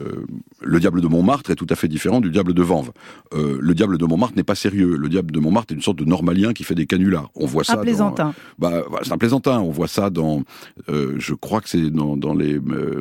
euh, 0.00 0.24
le 0.62 0.78
diable 0.80 1.00
de 1.00 1.08
Montmartre 1.14 1.50
est 1.50 1.54
tout 1.62 1.70
à 1.70 1.76
fait 1.76 1.88
différent 1.96 2.20
du 2.20 2.30
diable 2.30 2.52
de 2.54 2.62
Vanves. 2.62 2.92
Euh, 3.34 3.58
le 3.60 3.74
diable 3.74 3.96
de 3.98 4.06
Montmartre 4.10 4.36
n'est 4.36 4.42
pas 4.52 4.54
sérieux. 4.66 4.96
Le 4.96 5.08
diable 5.08 5.30
de 5.32 5.40
Montmartre 5.44 5.72
est 5.72 5.76
une 5.76 5.82
sorte 5.88 5.98
de 5.98 6.04
normalien 6.04 6.52
qui 6.52 6.64
fait 6.64 6.74
des 6.74 6.86
canulars. 6.86 7.30
On 7.34 7.46
voit 7.46 7.64
ça. 7.64 7.74
Un 7.74 7.76
dans- 7.76 7.82
plaisantin. 7.82 8.34
bah, 8.58 8.82
voilà, 8.90 9.04
c'est 9.04 9.12
un 9.12 9.18
plaisantin. 9.18 9.60
On 9.60 9.70
voit 9.70 9.88
ça 9.98 10.10
dans, 10.10 10.42
euh, 10.88 11.14
je 11.18 11.34
crois 11.34 11.60
que 11.60 11.68
c'est 11.68 11.90
dans, 11.90 12.16
dans 12.16 12.34
les, 12.34 12.54
euh, 12.56 13.00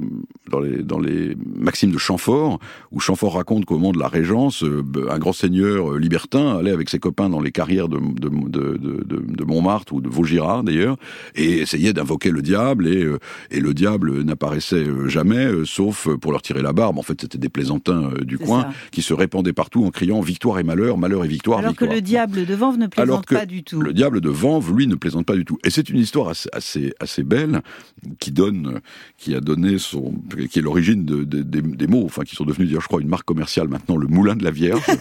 dans 0.51 0.59
les, 0.59 0.83
dans 0.83 0.99
les 0.99 1.35
maximes 1.67 1.91
de 1.91 1.97
Chamfort, 1.97 2.59
où 2.91 2.99
Chamfort 2.99 3.33
raconte 3.35 3.65
qu'au 3.65 3.77
moment 3.77 3.93
de 3.93 3.99
la 3.99 4.07
Régence, 4.09 4.63
euh, 4.63 4.83
un 5.09 5.19
grand 5.19 5.33
seigneur 5.33 5.97
libertin 5.97 6.57
allait 6.57 6.71
avec 6.71 6.89
ses 6.89 6.99
copains 6.99 7.29
dans 7.29 7.39
les 7.41 7.51
carrières 7.51 7.87
de, 7.89 7.99
de, 8.25 8.29
de, 8.77 8.97
de, 9.39 9.43
Montmartre 9.45 9.93
ou 9.93 10.01
de 10.01 10.09
Vaugirard 10.09 10.63
d'ailleurs, 10.63 10.97
et 11.35 11.59
essayait 11.59 11.93
d'invoquer 11.93 12.31
le 12.31 12.41
diable, 12.41 12.87
et, 12.87 13.07
et 13.51 13.59
le 13.61 13.73
diable 13.73 14.23
n'apparaissait 14.25 14.75
euh, 14.75 15.07
jamais, 15.07 15.45
euh, 15.45 15.65
sauf 15.65 16.07
pour 16.21 16.31
leur 16.31 16.41
tirer 16.41 16.61
la 16.61 16.73
barbe. 16.73 16.97
En 16.97 17.01
fait, 17.03 17.21
c'était 17.21 17.37
des 17.37 17.49
plaisantins 17.49 18.09
du 18.21 18.37
coin 18.37 18.63
ça. 18.63 18.69
qui 18.91 19.01
se 19.01 19.13
répandaient 19.13 19.53
partout 19.53 19.85
en 19.85 19.91
criant 19.91 20.19
victoire 20.21 20.59
et 20.59 20.63
malheur, 20.63 20.97
malheur 20.97 21.23
et 21.23 21.27
victoire. 21.27 21.59
Alors 21.59 21.71
victoire. 21.71 21.89
que 21.91 21.95
le 21.95 22.01
diable 22.01 22.45
de 22.45 22.53
Vanves 22.55 22.77
ne 22.77 22.87
plaisante 22.87 23.07
Alors 23.09 23.25
que 23.25 23.35
pas 23.35 23.45
du 23.45 23.63
tout. 23.63 23.81
Le 23.81 23.93
diable 23.93 24.21
de 24.21 24.29
Vanves, 24.29 24.73
lui, 24.73 24.87
ne 24.87 24.95
plaisante 24.95 25.25
pas 25.25 25.35
du 25.35 25.45
tout. 25.45 25.57
Et 25.63 25.69
c'est 25.69 25.89
une 25.89 25.97
histoire 25.99 26.29
assez, 26.29 26.49
assez, 26.53 26.93
assez 26.99 27.23
belle 27.23 27.61
qui 28.19 28.31
donne, 28.31 28.81
qui 29.17 29.33
a 29.35 29.39
donné 29.39 29.77
son, 29.77 30.13
qui 30.49 30.59
est 30.59 30.61
l'origine 30.61 31.05
de, 31.05 31.23
de- 31.23 31.41
des, 31.43 31.61
des 31.61 31.87
mots, 31.87 32.03
enfin, 32.05 32.23
qui 32.23 32.35
sont 32.35 32.43
devenus, 32.45 32.67
d'ailleurs, 32.67 32.81
je 32.81 32.87
crois, 32.87 33.01
une 33.01 33.07
marque 33.07 33.25
commerciale 33.25 33.67
maintenant, 33.67 33.97
le 33.97 34.07
Moulin 34.07 34.35
de 34.35 34.43
la 34.43 34.51
Vierge. 34.51 34.81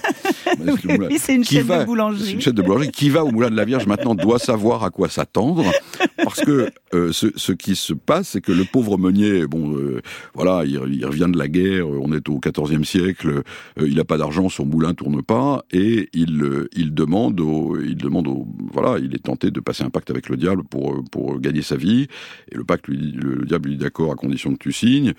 Oui, 0.57 0.71
oui, 1.11 1.17
c'est 1.19 1.35
une 1.35 1.43
chaîne 1.45 1.67
de 1.67 1.85
boulangerie. 1.85 2.25
C'est 2.27 2.33
une 2.33 2.41
chaîne 2.41 2.53
de 2.55 2.63
boulangerie. 2.63 2.93
Qui 2.93 3.09
va 3.11 3.25
au 3.25 3.31
Moulin 3.33 3.51
de 3.51 3.57
la 3.57 3.65
Vierge 3.65 3.87
maintenant 3.87 4.15
doit 4.15 4.39
savoir 4.39 4.85
à 4.85 4.91
quoi 4.91 5.09
s'attendre, 5.09 5.65
parce 6.23 6.41
que 6.43 6.71
euh, 6.95 7.13
ce, 7.13 7.27
ce 7.35 7.51
qui 7.53 7.75
se 7.75 7.93
passe, 7.93 8.29
c'est 8.29 8.41
que 8.41 8.53
le 8.53 8.65
pauvre 8.65 8.97
meunier, 9.05 9.47
bon, 9.47 9.77
euh, 9.77 10.01
voilà, 10.35 10.65
il, 10.65 10.79
il 10.93 11.05
revient 11.07 11.29
de 11.33 11.39
la 11.39 11.49
guerre, 11.49 11.87
on 11.89 12.13
est 12.13 12.29
au 12.29 12.39
XIVe 12.41 12.85
siècle, 12.85 13.29
euh, 13.81 13.87
il 13.89 13.97
n'a 13.97 14.05
pas 14.05 14.19
d'argent, 14.19 14.49
son 14.49 14.65
moulin 14.67 14.95
tourne 14.95 15.23
pas, 15.23 15.65
et 15.73 16.09
il, 16.13 16.43
euh, 16.43 16.69
il 16.77 16.95
demande, 16.95 17.41
au, 17.41 17.77
il 17.81 17.97
demande, 17.97 18.27
au, 18.29 18.47
voilà, 18.73 18.99
il 18.99 19.15
est 19.15 19.23
tenté 19.23 19.51
de 19.51 19.61
passer 19.61 19.85
un 19.85 19.91
pacte 19.91 20.11
avec 20.11 20.29
le 20.29 20.37
diable 20.37 20.63
pour 20.65 20.93
euh, 20.93 21.03
pour 21.11 21.39
gagner 21.41 21.63
sa 21.63 21.77
vie, 21.77 22.03
et 22.51 22.57
le 22.57 22.65
pacte, 22.65 22.89
lui, 22.89 23.13
le, 23.13 23.35
le 23.35 23.45
diable 23.45 23.69
lui 23.69 23.77
dit 23.77 23.83
d'accord 23.85 24.11
à 24.13 24.17
condition 24.17 24.53
que 24.53 24.59
tu 24.59 24.73
signes. 24.73 25.13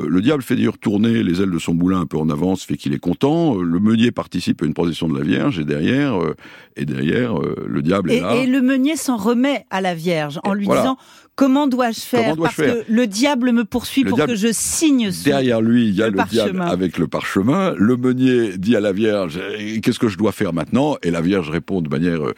Euh, 0.00 0.06
le 0.08 0.20
diable 0.22 0.42
fait 0.42 0.56
d'ailleurs 0.56 0.78
tourner 0.78 1.22
les 1.22 1.40
ailes 1.42 1.50
de 1.50 1.58
son 1.58 1.74
moulin 1.74 2.00
un 2.00 2.06
peu 2.06 2.18
en 2.18 2.28
avance, 2.30 2.64
fait 2.64 2.76
qu'il 2.76 2.92
est 2.94 2.98
content. 3.10 3.56
Euh, 3.58 3.62
Le 3.62 3.80
meunier 3.80 4.10
participe 4.12 4.62
à 4.62 4.66
une 4.66 4.74
procession 4.74 5.08
de 5.08 5.18
la 5.18 5.24
Vierge, 5.24 5.58
et 5.58 5.64
derrière, 5.64 6.12
euh, 6.22 6.34
et 6.76 6.84
derrière, 6.84 7.38
euh, 7.38 7.66
le 7.66 7.80
diable 7.82 8.10
est 8.10 8.16
Et, 8.18 8.20
là. 8.20 8.34
et 8.36 8.46
le 8.46 8.60
meunier 8.62 8.96
s'en 8.96 9.16
remet 9.16 9.64
à 9.70 9.80
la 9.80 9.94
Vierge 9.94 10.38
en 10.44 10.54
Et 10.54 10.58
lui 10.58 10.66
voilà. 10.66 10.82
disant 10.82 10.96
comment 11.34 11.66
dois-je 11.66 12.00
faire? 12.00 12.36
parce 12.36 12.54
faire? 12.54 12.74
que 12.86 12.92
le 12.92 13.06
diable 13.06 13.31
me 13.36 13.64
poursuit 13.64 14.02
Le 14.02 14.10
pour 14.10 14.18
diable- 14.18 14.32
que 14.32 14.38
je 14.38 14.48
signe 14.52 15.10
ce 15.10 15.24
Derrière 15.24 15.60
lui, 15.60 15.88
il 15.88 15.94
y 15.94 16.02
a 16.02 16.08
le 16.08 16.16
le, 16.18 16.24
diable 16.28 16.62
avec 16.62 16.98
le 16.98 17.06
parchemin. 17.08 17.74
Le 17.76 17.96
meunier 17.96 18.56
dit 18.58 18.76
à 18.76 18.80
la 18.80 18.92
Vierge 18.92 19.40
Eh, 19.58 19.80
Qu'est-ce 19.80 19.98
que 19.98 20.08
je 20.08 20.18
dois 20.18 20.32
faire 20.32 20.52
maintenant? 20.52 20.96
Et 21.02 21.10
la 21.10 21.20
Vierge 21.20 21.50
répond 21.50 21.80
de 21.82 21.88
manière 21.88 22.22
euh, 22.26 22.34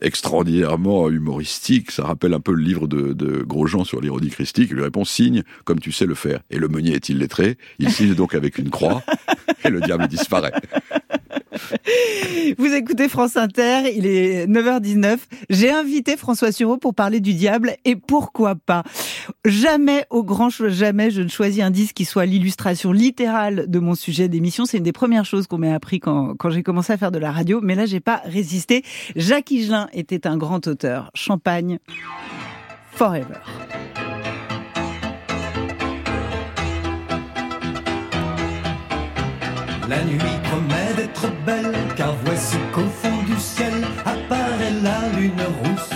extraordinairement 0.00 1.08
humoristique. 1.10 1.90
Ça 1.90 2.04
rappelle 2.04 2.34
un 2.34 2.40
peu 2.40 2.52
le 2.52 2.62
livre 2.62 2.86
de, 2.86 3.12
de 3.12 3.42
Grosjean 3.42 3.84
sur 3.84 4.00
l'ironie 4.00 4.28
christique. 4.30 4.68
Il 4.70 4.76
lui 4.76 4.82
répond 4.82 5.04
Signe 5.04 5.42
comme 5.64 5.80
tu 5.80 5.92
sais 5.92 6.06
le 6.06 6.14
faire. 6.14 6.40
Et 6.50 6.58
le 6.58 6.68
meunier 6.68 6.94
est 6.94 7.08
illettré. 7.08 7.56
Il 7.78 7.90
signe 7.90 8.14
donc 8.14 8.34
avec 8.34 8.58
une 8.58 8.70
croix. 8.70 9.02
Et 9.64 9.70
le 9.70 9.80
diable 9.80 10.06
disparaît. 10.08 10.52
Vous 12.58 12.72
écoutez 12.72 13.08
France 13.08 13.36
Inter, 13.36 13.90
il 13.94 14.06
est 14.06 14.46
9h19. 14.46 15.18
J'ai 15.50 15.70
invité 15.70 16.16
François 16.16 16.52
Sureau 16.52 16.76
pour 16.76 16.94
parler 16.94 17.20
du 17.20 17.34
diable 17.34 17.76
et 17.84 17.96
pourquoi 17.96 18.54
pas. 18.54 18.82
Jamais, 19.44 20.04
au 20.10 20.22
grand 20.22 20.50
jamais, 20.50 21.10
je 21.10 21.22
ne 21.22 21.28
choisis 21.28 21.62
un 21.62 21.70
disque 21.70 21.94
qui 21.94 22.04
soit 22.04 22.26
l'illustration 22.26 22.92
littérale 22.92 23.64
de 23.68 23.78
mon 23.78 23.94
sujet 23.94 24.28
d'émission. 24.28 24.64
C'est 24.64 24.78
une 24.78 24.84
des 24.84 24.92
premières 24.92 25.24
choses 25.24 25.46
qu'on 25.46 25.58
m'a 25.58 25.74
appris 25.74 26.00
quand, 26.00 26.34
quand 26.36 26.50
j'ai 26.50 26.62
commencé 26.62 26.92
à 26.92 26.96
faire 26.96 27.12
de 27.12 27.18
la 27.18 27.32
radio, 27.32 27.60
mais 27.62 27.74
là, 27.74 27.86
j'ai 27.86 28.00
pas 28.00 28.22
résisté. 28.24 28.84
Jacques 29.16 29.50
Higelin 29.50 29.88
était 29.92 30.26
un 30.26 30.36
grand 30.36 30.66
auteur. 30.66 31.10
Champagne, 31.14 31.78
forever. 32.92 33.40
La 39.88 40.02
nuit 40.02 40.18
promet 40.44 40.94
d'être 40.96 41.26
belle, 41.44 41.72
car 41.94 42.14
voici 42.24 42.56
qu'au 42.72 42.88
fond 43.02 43.22
du 43.26 43.38
ciel 43.38 43.84
apparaît 44.06 44.72
la 44.82 45.18
lune 45.18 45.42
rousse. 45.60 45.90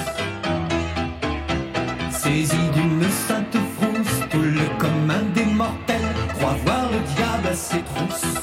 Saisi 2.10 2.56
d'une 2.74 3.02
sainte 3.26 3.56
frousse, 3.76 4.28
tout 4.30 4.42
le 4.42 4.78
commun 4.78 5.22
des 5.34 5.46
mortels 5.46 6.12
croit 6.34 6.56
voir 6.64 6.90
le 6.92 6.98
diable 7.14 7.48
à 7.50 7.54
ses 7.54 7.82
trousses. 7.82 8.38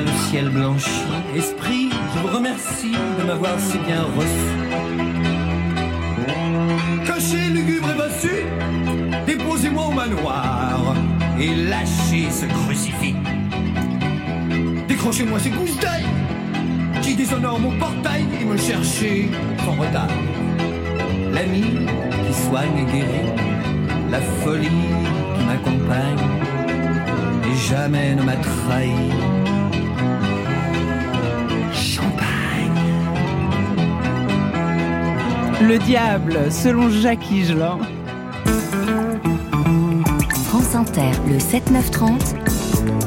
Le 0.00 0.30
ciel 0.30 0.48
blanchit. 0.50 1.08
Esprit, 1.34 1.90
je 1.90 2.20
vous 2.20 2.36
remercie 2.36 2.92
de 2.92 3.24
m'avoir 3.26 3.58
si 3.58 3.78
bien 3.78 4.02
reçu. 4.16 4.54
Caché, 7.04 7.50
lugubre 7.50 7.90
et 7.90 7.94
bossu, 7.94 8.46
déposez-moi 9.26 9.86
au 9.86 9.90
manoir 9.90 10.94
et 11.40 11.52
lâchez 11.68 12.30
ce 12.30 12.46
crucifix. 12.46 13.16
Décrochez-moi 14.86 15.40
ces 15.40 15.50
gousses 15.50 15.78
d'ail 15.78 16.04
qui 17.02 17.16
déshonorent 17.16 17.58
mon 17.58 17.76
portail 17.76 18.24
et 18.40 18.44
me 18.44 18.56
cherchez 18.56 19.30
sans 19.64 19.72
retard. 19.72 20.08
L'ami 21.32 21.64
qui 22.26 22.34
soigne 22.46 22.78
et 22.78 22.92
guérit 22.92 23.32
la 24.12 24.20
folie 24.20 24.68
qui 25.36 25.44
m'accompagne 25.44 26.24
et 27.50 27.56
jamais 27.68 28.14
ne 28.14 28.22
m'a 28.22 28.36
trahi. 28.36 29.47
Le 35.60 35.76
diable, 35.78 36.52
selon 36.52 36.88
Jacques 36.88 37.30
Higelin. 37.30 37.78
France 40.44 40.74
Inter, 40.74 41.10
le 41.26 41.38
7-9-30, 41.38 42.36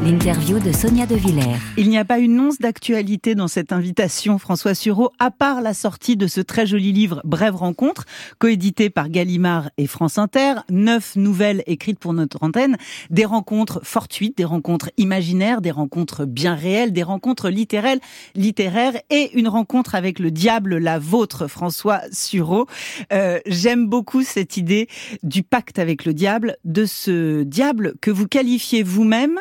l'interview 0.03 0.59
de 0.59 0.71
Sonia 0.71 1.05
De 1.05 1.15
Villers. 1.15 1.57
Il 1.77 1.89
n'y 1.89 1.97
a 1.97 2.05
pas 2.05 2.17
une 2.17 2.39
once 2.39 2.57
d'actualité 2.57 3.35
dans 3.35 3.47
cette 3.47 3.71
invitation, 3.71 4.39
François 4.39 4.73
Sureau, 4.73 5.11
à 5.19 5.29
part 5.29 5.61
la 5.61 5.73
sortie 5.75 6.17
de 6.17 6.25
ce 6.25 6.41
très 6.41 6.65
joli 6.65 6.91
livre 6.91 7.21
Brève 7.23 7.55
rencontre, 7.55 8.05
coédité 8.39 8.89
par 8.89 9.09
Gallimard 9.09 9.69
et 9.77 9.85
France 9.85 10.17
Inter, 10.17 10.55
neuf 10.69 11.15
nouvelles 11.15 11.63
écrites 11.67 11.99
pour 11.99 12.13
notre 12.13 12.41
antenne, 12.41 12.77
des 13.11 13.25
rencontres 13.25 13.81
fortuites, 13.83 14.37
des 14.37 14.45
rencontres 14.45 14.89
imaginaires, 14.97 15.61
des 15.61 15.71
rencontres 15.71 16.25
bien 16.25 16.55
réelles, 16.55 16.93
des 16.93 17.03
rencontres 17.03 17.49
littéraires, 17.49 17.99
littéraires 18.33 18.99
et 19.11 19.37
une 19.37 19.47
rencontre 19.47 19.93
avec 19.93 20.17
le 20.17 20.31
diable, 20.31 20.77
la 20.77 20.97
vôtre, 20.97 21.47
François 21.47 22.01
Sureau. 22.11 22.65
Euh, 23.13 23.39
J'aime 23.45 23.87
beaucoup 23.87 24.23
cette 24.23 24.57
idée 24.57 24.87
du 25.21 25.43
pacte 25.43 25.77
avec 25.77 26.05
le 26.05 26.13
diable, 26.13 26.57
de 26.65 26.85
ce 26.85 27.43
diable 27.43 27.93
que 28.01 28.09
vous 28.09 28.27
qualifiez 28.27 28.81
vous-même 28.81 29.39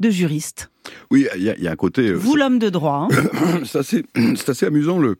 de 0.00 0.10
juriste. 0.10 0.70
Oui, 1.10 1.26
il 1.36 1.42
y, 1.42 1.50
a- 1.50 1.56
il 1.56 1.62
y 1.62 1.68
a 1.68 1.70
un 1.72 1.76
côté. 1.76 2.08
euh, 2.08 2.14
Vous, 2.14 2.36
l'homme 2.36 2.58
de 2.58 2.68
droit. 2.70 3.08
hein. 3.10 3.60
c'est 3.64 3.78
assez, 3.78 4.04
assez 4.46 4.66
amusant 4.66 4.98
le, 4.98 5.16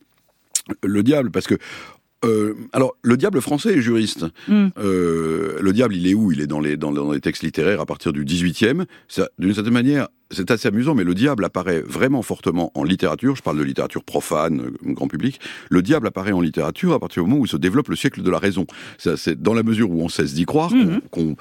le 0.82 1.02
diable 1.02 1.30
parce 1.30 1.46
que. 1.46 1.54
euh, 2.24 2.54
alors, 2.72 2.96
le 3.02 3.16
diable 3.16 3.40
français 3.40 3.74
est 3.76 3.80
juriste. 3.82 4.26
Mm. 4.48 4.68
Euh, 4.78 5.58
le 5.60 5.72
diable, 5.72 5.94
il 5.94 6.06
est 6.08 6.14
où? 6.14 6.32
Il 6.32 6.40
est 6.40 6.46
dans 6.46 6.60
les, 6.60 6.76
dans, 6.76 6.92
dans 6.92 7.12
les 7.12 7.20
textes 7.20 7.42
littéraires 7.42 7.80
à 7.80 7.86
partir 7.86 8.12
du 8.12 8.24
18e. 8.24 8.84
Ça, 9.08 9.28
D'une 9.38 9.54
certaine 9.54 9.72
manière, 9.72 10.08
c'est 10.30 10.50
assez 10.50 10.68
amusant, 10.68 10.94
mais 10.94 11.04
le 11.04 11.14
diable 11.14 11.44
apparaît 11.44 11.82
vraiment 11.82 12.22
fortement 12.22 12.70
en 12.74 12.84
littérature. 12.84 13.34
Je 13.36 13.42
parle 13.42 13.58
de 13.58 13.62
littérature 13.62 14.04
profane, 14.04 14.60
euh, 14.60 14.92
grand 14.92 15.08
public. 15.08 15.40
Le 15.70 15.82
diable 15.82 16.06
apparaît 16.06 16.32
en 16.32 16.40
littérature 16.40 16.92
à 16.92 16.98
partir 17.00 17.22
du 17.24 17.28
moment 17.30 17.42
où 17.42 17.46
se 17.46 17.56
développe 17.56 17.88
le 17.88 17.96
siècle 17.96 18.22
de 18.22 18.30
la 18.30 18.38
raison. 18.38 18.66
C'est 18.98 19.40
dans 19.40 19.54
la 19.54 19.62
mesure 19.62 19.90
où 19.90 20.00
on 20.02 20.08
cesse 20.08 20.34
d'y 20.34 20.44
croire 20.44 20.72
Mhm. 20.72 21.00
qu'on 21.10 21.36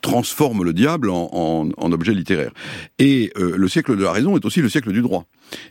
transforme 0.00 0.64
le 0.64 0.72
diable 0.72 1.10
en, 1.10 1.28
en- 1.32 1.68
en 1.76 1.92
objet 1.92 2.12
littéraire. 2.14 2.52
Et 2.98 3.32
euh, 3.38 3.54
le 3.56 3.68
siècle 3.68 3.96
de 3.96 4.02
la 4.02 4.12
raison 4.12 4.36
est 4.36 4.44
aussi 4.44 4.60
le 4.60 4.68
siècle 4.68 4.92
du 4.92 5.00
droit. 5.02 5.26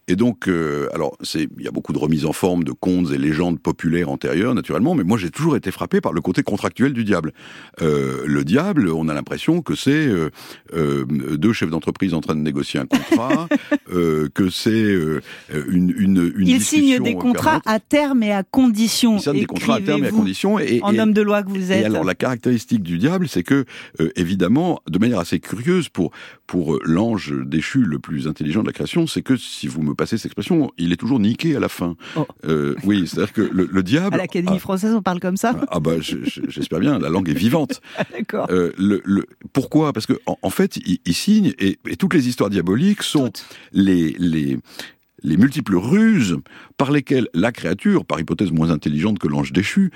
Et 0.08 0.16
donc, 0.16 0.48
euh, 0.48 0.88
alors, 0.94 1.18
il 1.36 1.48
y 1.64 1.68
a 1.68 1.72
beaucoup 1.72 1.94
de 1.94 1.98
remises 1.98 2.26
en 2.26 2.34
forme 2.34 2.64
de 2.64 2.72
contes 2.72 3.12
et 3.12 3.18
légendes 3.18 3.60
populaires 3.60 4.10
antérieures, 4.10 4.54
naturellement, 4.54 4.96
mais 4.96 5.04
moi 5.04 5.18
j'ai 5.18 5.30
toujours 5.30 5.56
été 5.56 5.72
frappé 5.72 6.02
par 6.02 6.14
le 6.14 6.22
côté 6.22 6.44
contractuel 6.44 6.94
du 6.94 7.04
diable. 7.04 7.34
Euh, 7.82 8.24
le 8.26 8.44
diable, 8.44 8.90
on 8.90 9.08
a 9.08 9.14
l'impression 9.14 9.62
que 9.62 9.76
c'est 9.76 10.08
euh, 10.08 10.30
deux 11.38 11.54
chefs 11.54 11.70
d'entreprise 11.70 12.14
en 12.14 12.22
train 12.22 12.36
de 12.36 12.42
négocier 12.42 12.80
un 12.80 12.86
contrat, 12.86 13.48
que 14.34 14.50
c'est 14.50 14.94
une, 15.68 15.94
une, 15.98 16.34
une 16.36 16.48
Il 16.48 16.62
signe 16.62 17.00
des 17.02 17.16
contrats 17.16 17.62
à 17.66 17.80
terme 17.80 18.24
et 18.24 18.32
à 18.34 18.44
condition. 18.44 19.18
Il 19.18 19.22
signe 19.22 19.34
des 19.40 19.46
contrats 19.46 19.76
à 19.76 19.82
terme 19.82 20.04
et 20.04 20.08
à 20.08 20.12
condition. 20.12 20.60
Et, 20.60 20.80
En 20.82 20.94
et- 20.94 21.00
homme 21.00 21.14
de 21.14 21.22
loi 21.22 21.44
que 21.44 21.50
vous 21.50 21.72
et 21.72 21.76
êtes. 21.76 21.86
alors 21.86 22.04
la 22.04 22.16
caractéristique 22.16 22.84
du 22.84 22.98
diable, 22.98 23.28
c'est 23.28 23.44
que 23.44 23.66
évidemment, 24.16 24.82
de 24.90 25.00
manière 25.00 25.20
assez 25.20 25.40
curieuse 25.40 25.90
pour 25.90 26.12
pour 26.48 26.78
l'ange 26.84 27.34
déchu 27.46 27.80
le 27.82 28.00
plus 28.00 28.28
intelligent 28.28 28.62
de 28.62 28.68
la 28.68 28.74
création, 28.74 29.08
c'est 29.08 29.22
que 29.22 29.36
si 29.38 29.63
vous 29.68 29.82
me 29.82 29.94
passez 29.94 30.18
cette 30.18 30.26
expression, 30.28 30.72
il 30.78 30.92
est 30.92 30.96
toujours 30.98 31.20
niqué 31.20 31.56
à 31.56 31.60
la 31.60 31.70
fin. 31.70 31.96
Oh. 32.16 32.26
Euh, 32.46 32.76
oui, 32.84 33.08
c'est-à-dire 33.08 33.34
que 33.34 33.42
le, 33.42 33.68
le 33.72 33.84
diable. 33.84 34.16
À 34.16 34.18
l'Académie 34.18 34.56
ah, 34.58 34.60
française, 34.60 34.94
on 34.94 35.02
parle 35.02 35.20
comme 35.20 35.38
ça 35.38 35.54
ah 35.70 35.80
bah 35.80 36.00
je- 36.00 36.24
je- 36.24 36.42
j'espère 36.50 36.80
bien, 36.80 37.00
la 37.00 37.10
langue 37.10 37.30
est 37.30 37.34
vivante. 37.34 37.82
D'accord. 38.12 38.48
Euh, 38.50 38.72
le, 38.78 39.02
le- 39.06 39.26
pourquoi? 39.54 39.94
Parce 39.94 40.06
que 40.06 40.20
en, 40.26 40.38
en 40.42 40.50
fait, 40.50 40.78
il, 40.78 41.00
il 41.06 41.14
signe 41.14 41.54
et, 41.60 41.78
et 41.88 41.96
toutes 41.96 42.14
les 42.14 42.28
histoires 42.28 42.50
diaboliques 42.50 43.04
sont 43.04 43.26
Toutes. 43.26 43.46
les 43.72 44.16
les 44.20 44.58
les 45.26 45.38
multiples 45.38 45.78
ruses 45.78 46.38
par 46.76 46.92
lesquelles 46.92 47.30
la 47.34 47.54
créature, 47.54 48.04
par 48.04 48.20
hypothèse 48.20 48.52
moins 48.52 48.72
intelligente 48.72 49.20
que 49.20 49.30
l'ange 49.30 49.54
déchu, 49.54 49.92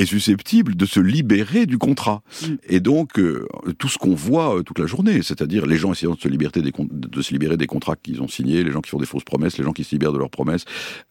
est 0.00 0.06
susceptible 0.06 0.76
de 0.76 0.86
se 0.86 1.00
libérer 1.00 1.66
du 1.66 1.78
contrat. 1.78 2.22
Mm. 2.42 2.46
Et 2.68 2.80
donc, 2.80 3.18
euh, 3.18 3.46
tout 3.78 3.88
ce 3.88 3.98
qu'on 3.98 4.14
voit 4.14 4.56
euh, 4.56 4.62
toute 4.62 4.78
la 4.78 4.86
journée, 4.86 5.22
c'est-à-dire 5.22 5.66
les 5.66 5.76
gens 5.76 5.92
essayant 5.92 6.14
de 6.14 6.20
se, 6.20 6.28
liberter 6.28 6.62
des 6.62 6.72
de 6.78 7.22
se 7.22 7.32
libérer 7.32 7.56
des 7.56 7.66
contrats 7.66 7.96
qu'ils 7.96 8.22
ont 8.22 8.28
signés, 8.28 8.62
les 8.62 8.72
gens 8.72 8.80
qui 8.80 8.90
font 8.90 8.98
des 8.98 9.06
fausses 9.06 9.24
promesses, 9.24 9.58
les 9.58 9.64
gens 9.64 9.72
qui 9.72 9.84
se 9.84 9.90
libèrent 9.90 10.12
de 10.12 10.18
leurs 10.18 10.30
promesses, 10.30 10.64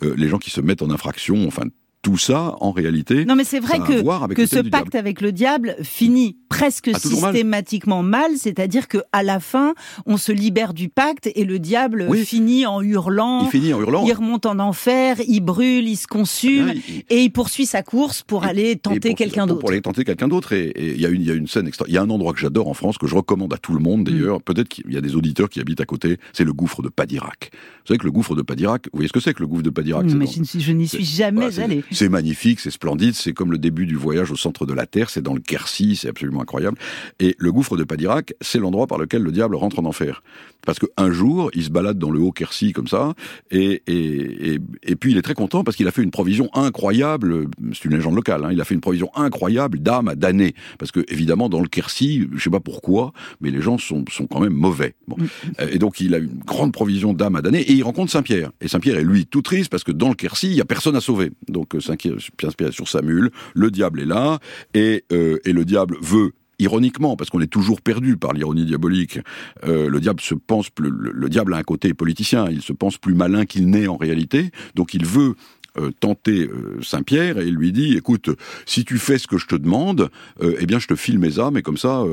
euh, 0.04 0.14
les 0.18 0.28
gens 0.28 0.38
qui 0.38 0.50
se 0.50 0.62
mettent 0.62 0.82
en 0.82 0.90
infraction, 0.90 1.48
enfin, 1.48 1.64
tout 2.02 2.18
ça, 2.18 2.56
en 2.62 2.72
réalité, 2.72 3.26
Non, 3.26 3.36
mais 3.36 3.44
c'est 3.44 3.60
vrai 3.60 3.80
que, 3.80 4.00
à 4.00 4.02
voir 4.02 4.24
avec 4.24 4.38
que 4.38 4.44
le 4.44 4.48
ce 4.48 4.60
pacte 4.60 4.96
avec 4.96 5.20
le 5.20 5.34
diable 5.34 5.76
finit 5.84 6.38
presque 6.48 6.88
Ah, 6.88 6.92
mal. 6.94 7.02
systématiquement 7.02 8.04
mal, 8.04 8.32
c'est-à-dire 8.38 8.88
que 8.88 9.00
à 9.12 9.22
la 9.22 9.40
fin, 9.42 9.74
on 10.06 10.16
se 10.18 10.32
libère 10.32 10.74
du 10.74 10.88
pacte 10.90 11.30
et 11.36 11.44
le 11.44 11.60
diable 11.60 12.08
Oui. 12.10 12.24
finit 12.26 12.66
en 12.66 12.82
hurlant, 12.82 13.44
il 13.46 13.50
finit 13.50 13.74
en 13.74 13.82
hurlant. 13.82 14.06
il 14.08 14.14
remonte 14.14 14.46
en 14.46 14.60
enfer, 14.60 15.18
il 15.28 15.42
brûle, 15.42 15.88
il 15.90 15.98
se 15.98 16.08
consume 16.08 16.72
il- 16.74 17.04
et 17.10 17.22
il 17.24 17.30
poursuit 17.32 17.66
sa 17.66 17.84
course 17.84 18.24
pour 18.24 18.46
Et- 18.46 18.50
aller 18.50 18.76
tenter 18.78 19.14
quelqu'un 19.14 19.46
d'autre. 19.46 19.60
Pour 19.60 19.70
aller 19.72 19.82
tenter 19.82 20.04
quelqu'un 20.06 20.28
d'autre. 20.30 20.54
Et 20.54 20.72
il 20.96 21.02
y, 21.02 21.06
a 21.06 21.10
une- 21.10 21.22
il 21.22 21.28
y 21.28 21.32
a 21.32 21.34
une 21.36 21.48
scène 21.48 21.68
extra. 21.68 21.86
Il 21.90 21.94
y 21.94 21.98
a 21.98 22.02
un 22.02 22.10
endroit 22.10 22.32
que 22.34 22.40
j'adore 22.40 22.68
en 22.70 22.74
France, 22.74 22.98
que 22.98 23.08
je 23.08 23.16
recommande 23.16 23.54
à 23.54 23.58
tout 23.58 23.74
le 23.74 23.80
monde 23.80 24.02
Mm. 24.02 24.04
d'ailleurs. 24.06 24.42
Peut-être 24.42 24.70
qu'il 24.70 24.92
y 24.92 24.98
a 24.98 25.02
des 25.02 25.16
auditeurs 25.16 25.50
qui 25.50 25.60
habitent 25.60 25.82
à 25.82 25.86
côté. 25.86 26.18
C'est 26.34 26.46
le 26.46 26.54
gouffre 26.54 26.82
de 26.82 26.88
Padirac. 26.90 27.52
Vous 27.52 27.88
savez 27.88 27.98
que 27.98 28.06
le 28.06 28.12
gouffre 28.12 28.36
de 28.36 28.42
Padirac, 28.42 28.86
vous 28.86 28.98
voyez 28.98 29.08
ce 29.08 29.14
que 29.14 29.20
c'est 29.20 29.34
que 29.34 29.42
le 29.42 29.48
gouffre 29.48 29.64
de 29.64 29.70
Padirac 29.70 30.06
C'est 30.08 30.16
mais 30.16 30.26
dans- 30.26 30.32
je, 30.32 30.72
n'y 30.72 30.88
suis 30.88 31.04
jamais 31.06 31.36
voilà, 31.42 31.52
c'est- 31.52 31.62
allée. 31.64 31.84
C'est 31.92 32.10
magnifique, 32.10 32.60
c'est 32.60 32.72
splendide, 32.72 33.14
c'est 33.14 33.34
comme 33.34 33.52
le 33.52 33.58
début 33.58 33.86
du 33.86 33.96
voyage 33.96 34.32
au 34.32 34.36
centre 34.36 34.66
de 34.66 34.74
la 34.74 34.86
Terre, 34.86 35.10
c'est 35.10 35.22
dans 35.22 35.34
le 35.34 35.40
Quercy, 35.40 35.96
c'est 35.96 36.10
absolument 36.10 36.42
incroyable. 36.42 36.78
Et 37.20 37.36
le 37.38 37.52
gouffre 37.52 37.78
de 37.78 37.84
Padirac, 37.84 38.34
c'est 38.42 38.60
l'endroit 38.60 38.88
par 38.88 38.98
lequel 38.98 39.24
le 39.24 39.32
diable 39.32 39.56
rentre 39.56 39.80
en 39.80 39.86
enfer. 39.86 40.24
Parce 40.66 40.78
qu'un 40.78 41.12
jour, 41.12 41.50
il 41.54 41.64
se 41.64 41.70
balade 41.70 41.98
dans 41.98 42.12
le 42.12 42.20
haut 42.20 42.32
Quercy 42.32 42.74
comme 42.74 42.88
ça, 42.88 43.14
et, 43.50 43.82
et, 43.88 44.54
et, 44.54 44.60
et 44.84 44.96
puis 44.96 45.12
il 45.12 45.18
est 45.18 45.22
très 45.22 45.34
content 45.34 45.64
parce 45.64 45.78
qu'il 45.78 45.88
a 45.88 45.92
fait 45.92 46.04
une 46.04 46.12
provision 46.12 46.50
incroyable, 46.54 47.48
c'est 47.74 47.86
une 47.86 47.96
légende 47.96 48.16
locale, 48.16 48.44
hein, 48.44 48.50
il 48.52 48.60
a 48.62 48.66
fait 48.66 48.76
une 48.76 48.82
provision 48.82 49.10
incroyable 49.16 49.80
d'âmes 49.80 50.10
à 50.10 50.16
damner. 50.16 50.54
Parce 50.78 50.92
que 50.92 51.06
évidemment, 51.08 51.50
dans 51.50 51.62
le 51.62 51.68
Quercy, 51.68 52.28
je 52.36 52.44
sais 52.44 52.50
pas 52.50 52.60
pourquoi, 52.60 53.14
mais 53.42 53.52
les 53.52 53.62
gens 53.62 53.78
sont, 53.78 54.04
sont 54.12 54.28
quand 54.28 54.42
même 54.42 54.54
mauvais. 54.54 54.96
Bon. 55.08 55.16
Euh, 55.60 55.68
Et 55.72 55.80
donc 55.80 56.00
il 56.00 56.14
a 56.14 56.18
une 56.18 56.40
grande 56.46 56.74
provision 56.74 57.14
d'âmes 57.14 57.36
à 57.36 57.42
damner, 57.42 57.62
et 57.62 57.74
il 57.74 57.84
rencontre 57.84 58.12
Saint-Pierre. 58.12 58.52
Et 58.60 58.68
Saint-Pierre 58.68 58.98
est 58.98 59.04
lui 59.04 59.26
tout 59.26 59.42
triste 59.42 59.70
parce 59.70 59.84
que 59.84 59.92
dans 59.92 60.10
le 60.10 60.16
Quercy, 60.16 60.48
il 60.48 60.56
y 60.56 60.62
a 60.62 60.66
personne 60.66 60.96
à 60.96 61.02
sauver. 61.02 61.32
Donc 61.48 61.76
Saint-Pierre 61.80 62.18
est 62.18 62.72
sur 62.72 62.88
sa 62.88 63.02
mule, 63.02 63.32
le 63.54 63.72
diable 63.72 64.02
est 64.02 64.06
là, 64.06 64.40
et, 64.74 65.06
euh, 65.12 65.40
et 65.46 65.54
le 65.54 65.66
diable 65.66 65.98
veut 66.02 66.32
ironiquement, 66.62 67.16
parce 67.16 67.30
qu'on 67.30 67.40
est 67.40 67.48
toujours 67.48 67.82
perdu 67.82 68.18
par 68.18 68.34
l'ironie 68.34 68.66
diabolique, 68.66 69.20
euh, 69.64 69.90
le 69.90 70.00
diable 70.02 70.20
se 70.20 70.36
pense, 70.36 70.68
le, 70.78 70.90
le 70.90 71.30
diable 71.30 71.54
a 71.54 71.58
un 71.58 71.64
côté 71.64 71.94
politicien, 71.94 72.48
il 72.50 72.62
se 72.62 72.74
pense 72.74 72.98
plus 72.98 73.14
malin 73.14 73.46
qu'il 73.46 73.70
n'est 73.70 73.88
en 73.88 73.96
réalité, 73.96 74.52
donc 74.76 74.94
il 74.94 75.06
veut 75.06 75.36
euh, 75.78 75.92
tenter 76.00 76.50
Saint-Pierre 76.82 77.38
et 77.38 77.48
il 77.48 77.54
lui 77.54 77.72
dit 77.72 77.96
écoute 77.96 78.32
si 78.66 78.84
tu 78.84 78.98
fais 78.98 79.20
ce 79.20 79.28
que 79.28 79.38
je 79.38 79.46
te 79.46 79.56
demande 79.56 80.10
eh 80.42 80.66
bien 80.66 80.80
je 80.80 80.88
te 80.88 80.96
file 80.96 81.20
mes 81.20 81.38
âmes 81.38 81.58
et 81.58 81.62
comme 81.62 81.78
ça 81.78 82.04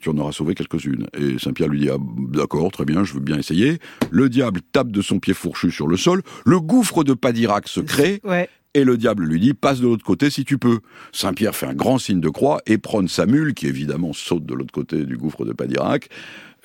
tu 0.00 0.08
en 0.08 0.16
auras 0.18 0.30
sauvé 0.30 0.54
quelques-unes. 0.54 1.08
Et 1.18 1.36
Saint-Pierre 1.36 1.68
lui 1.68 1.80
dit 1.80 1.90
ah, 1.90 1.98
d'accord 2.28 2.70
très 2.70 2.84
bien 2.84 3.02
je 3.02 3.14
veux 3.14 3.20
bien 3.20 3.38
essayer. 3.38 3.80
Le 4.12 4.28
diable 4.28 4.60
tape 4.70 4.92
de 4.92 5.02
son 5.02 5.18
pied 5.18 5.34
fourchu 5.34 5.72
sur 5.72 5.88
le 5.88 5.96
sol. 5.96 6.22
Le 6.46 6.60
gouffre 6.60 7.02
de 7.02 7.12
Padirac 7.12 7.66
se 7.66 7.80
crée. 7.80 8.20
Et 8.74 8.84
le 8.84 8.96
diable 8.96 9.24
lui 9.24 9.40
dit, 9.40 9.54
passe 9.54 9.80
de 9.80 9.86
l'autre 9.86 10.04
côté 10.04 10.30
si 10.30 10.44
tu 10.44 10.58
peux. 10.58 10.80
Saint-Pierre 11.12 11.54
fait 11.54 11.66
un 11.66 11.74
grand 11.74 11.98
signe 11.98 12.20
de 12.20 12.28
croix 12.28 12.60
et 12.66 12.78
prône 12.78 13.08
sa 13.08 13.26
mule, 13.26 13.54
qui 13.54 13.66
évidemment 13.66 14.12
saute 14.12 14.46
de 14.46 14.54
l'autre 14.54 14.72
côté 14.72 15.04
du 15.04 15.16
gouffre 15.16 15.44
de 15.44 15.52
Padirac, 15.52 16.08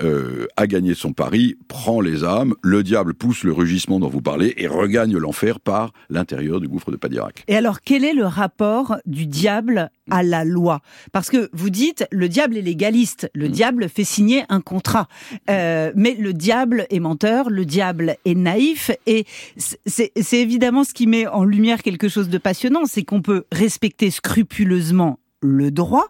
euh, 0.02 0.46
a 0.58 0.68
gagné 0.68 0.94
son 0.94 1.14
pari, 1.14 1.56
prend 1.68 2.02
les 2.02 2.24
âmes, 2.24 2.54
le 2.62 2.84
diable 2.84 3.14
pousse 3.14 3.44
le 3.44 3.52
rugissement 3.52 4.00
dont 4.00 4.10
vous 4.10 4.22
parlez 4.22 4.54
et 4.58 4.68
regagne 4.68 5.18
l'enfer 5.18 5.60
par 5.60 5.92
l'intérieur 6.10 6.60
du 6.60 6.68
gouffre 6.68 6.92
de 6.92 6.98
Padirac. 6.98 7.44
Et 7.48 7.56
alors, 7.56 7.82
quel 7.82 8.04
est 8.04 8.14
le 8.14 8.26
rapport 8.26 8.98
du 9.06 9.26
diable 9.26 9.90
à 10.10 10.24
la 10.24 10.44
loi? 10.46 10.82
Parce 11.12 11.30
que 11.30 11.50
vous 11.54 11.70
dites, 11.70 12.06
le 12.12 12.30
diable 12.30 12.58
est 12.58 12.62
légaliste, 12.62 13.30
le 13.34 13.48
Mm. 13.48 13.52
diable 13.52 13.90
fait 13.90 14.04
signer 14.04 14.44
un 14.50 14.62
contrat, 14.62 15.08
Euh, 15.50 15.92
mais 15.96 16.16
le 16.20 16.34
diable 16.34 16.86
est 16.90 17.00
menteur, 17.00 17.50
le 17.50 17.66
diable 17.66 18.18
est 18.26 18.36
naïf, 18.36 18.92
et 19.06 19.26
c'est 19.58 20.12
évidemment 20.34 20.84
ce 20.84 20.94
qui 20.94 21.08
met 21.08 21.28
en 21.28 21.44
lumière 21.44 21.82
quelque 21.82 22.10
chose 22.10 22.30
de 22.30 22.38
passionnant, 22.38 22.86
c'est 22.86 23.04
qu'on 23.04 23.22
peut 23.22 23.46
respecter 23.52 24.12
scrupuleusement 24.12 25.20
le 25.42 25.72
droit, 25.72 26.06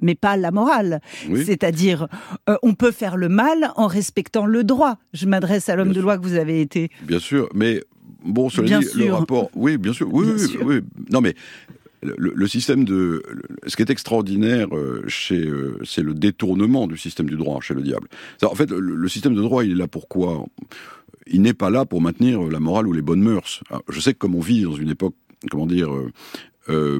mais 0.00 0.14
pas 0.14 0.36
la 0.36 0.50
morale. 0.50 1.00
Oui. 1.28 1.44
C'est-à-dire, 1.44 2.08
euh, 2.48 2.56
on 2.62 2.74
peut 2.74 2.90
faire 2.92 3.16
le 3.16 3.28
mal 3.28 3.72
en 3.76 3.86
respectant 3.86 4.46
le 4.46 4.64
droit. 4.64 4.98
Je 5.12 5.26
m'adresse 5.26 5.68
à 5.68 5.76
l'homme 5.76 5.92
de 5.92 6.00
loi 6.00 6.18
que 6.18 6.22
vous 6.22 6.34
avez 6.36 6.60
été. 6.60 6.90
Bien 7.02 7.18
sûr, 7.18 7.48
mais 7.54 7.82
bon, 8.24 8.48
cela 8.50 8.66
Bien 8.66 8.80
dit, 8.80 8.86
le 8.96 9.12
rapport, 9.12 9.50
oui, 9.54 9.76
bien 9.78 9.92
sûr, 9.92 10.08
oui, 10.12 10.26
Bien 10.26 10.34
oui, 10.34 10.40
sûr. 10.48 10.60
oui. 10.64 10.80
Non, 11.12 11.20
mais 11.20 11.34
le, 12.02 12.32
le 12.34 12.46
système 12.46 12.84
de, 12.84 13.22
ce 13.66 13.76
qui 13.76 13.82
est 13.82 13.90
extraordinaire 13.90 14.68
euh, 14.74 15.02
chez, 15.06 15.46
euh, 15.46 15.78
c'est 15.84 16.02
le 16.02 16.14
détournement 16.14 16.86
du 16.86 16.96
système 16.96 17.28
du 17.28 17.36
droit 17.36 17.60
chez 17.60 17.74
le 17.74 17.82
diable. 17.82 18.08
En 18.42 18.54
fait, 18.54 18.70
le, 18.70 18.80
le 18.80 19.08
système 19.08 19.34
de 19.34 19.42
droit, 19.42 19.64
il 19.64 19.72
est 19.72 19.74
là 19.74 19.86
pour 19.88 20.08
quoi? 20.08 20.46
Il 21.26 21.42
n'est 21.42 21.54
pas 21.54 21.68
là 21.70 21.84
pour 21.84 22.00
maintenir 22.00 22.40
la 22.42 22.58
morale 22.58 22.86
ou 22.88 22.92
les 22.92 23.02
bonnes 23.02 23.20
mœurs. 23.22 23.62
Je 23.88 24.00
sais 24.00 24.14
que 24.14 24.18
comme 24.18 24.34
on 24.34 24.40
vit 24.40 24.62
dans 24.62 24.74
une 24.74 24.88
époque, 24.88 25.14
comment 25.50 25.66
dire, 25.66 25.90
euh, 26.68 26.98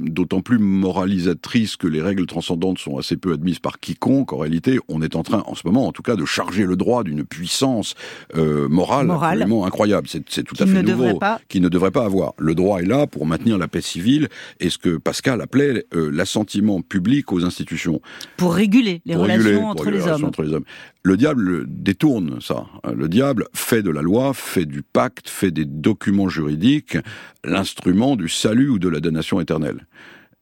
d'autant 0.00 0.40
plus 0.40 0.58
moralisatrice 0.58 1.76
que 1.76 1.86
les 1.86 2.00
règles 2.00 2.26
transcendantes 2.26 2.78
sont 2.78 2.96
assez 2.98 3.16
peu 3.16 3.32
admises 3.32 3.58
par 3.58 3.78
quiconque. 3.80 4.32
En 4.32 4.38
réalité, 4.38 4.78
on 4.88 5.02
est 5.02 5.16
en 5.16 5.22
train, 5.22 5.42
en 5.46 5.54
ce 5.54 5.62
moment, 5.66 5.86
en 5.86 5.92
tout 5.92 6.02
cas, 6.02 6.16
de 6.16 6.24
charger 6.24 6.64
le 6.64 6.76
droit 6.76 7.04
d'une 7.04 7.24
puissance 7.24 7.94
euh, 8.36 8.68
morale, 8.68 9.06
Morale. 9.06 9.32
absolument 9.42 9.66
incroyable. 9.66 10.08
C'est 10.08 10.42
tout 10.44 10.56
à 10.58 10.66
fait 10.66 10.82
nouveau, 10.82 11.18
qui 11.48 11.60
ne 11.60 11.68
devrait 11.68 11.90
pas 11.90 12.04
avoir. 12.04 12.32
Le 12.38 12.54
droit 12.54 12.80
est 12.80 12.86
là 12.86 13.06
pour 13.06 13.26
maintenir 13.26 13.58
la 13.58 13.68
paix 13.68 13.80
civile 13.82 14.28
et 14.60 14.70
ce 14.70 14.78
que 14.78 14.96
Pascal 14.96 15.40
appelait 15.40 15.84
euh, 15.94 16.10
l'assentiment 16.10 16.80
public 16.80 17.32
aux 17.32 17.44
institutions. 17.44 18.00
Pour 18.36 18.54
réguler 18.54 19.02
les 19.04 19.14
Pour 19.14 19.24
relations 19.24 19.42
réguler- 19.44 19.62
entre 19.64 19.90
les 19.90 20.00
relations 20.00 20.26
entre 20.28 20.42
les 20.42 20.52
hommes. 20.52 20.64
Le 21.04 21.16
diable 21.16 21.64
détourne 21.66 22.40
ça. 22.40 22.64
Le 22.94 23.08
diable 23.08 23.48
fait 23.54 23.82
de 23.82 23.90
la 23.90 24.02
loi, 24.02 24.32
fait 24.34 24.66
du 24.66 24.82
pacte, 24.82 25.28
fait 25.28 25.50
des 25.50 25.64
documents 25.64 26.28
juridiques 26.28 26.96
l'instrument 27.44 28.14
du 28.14 28.28
salut 28.28 28.68
ou 28.68 28.78
de 28.78 28.88
la 28.88 29.00
damnation 29.02 29.40
éternelle. 29.40 29.86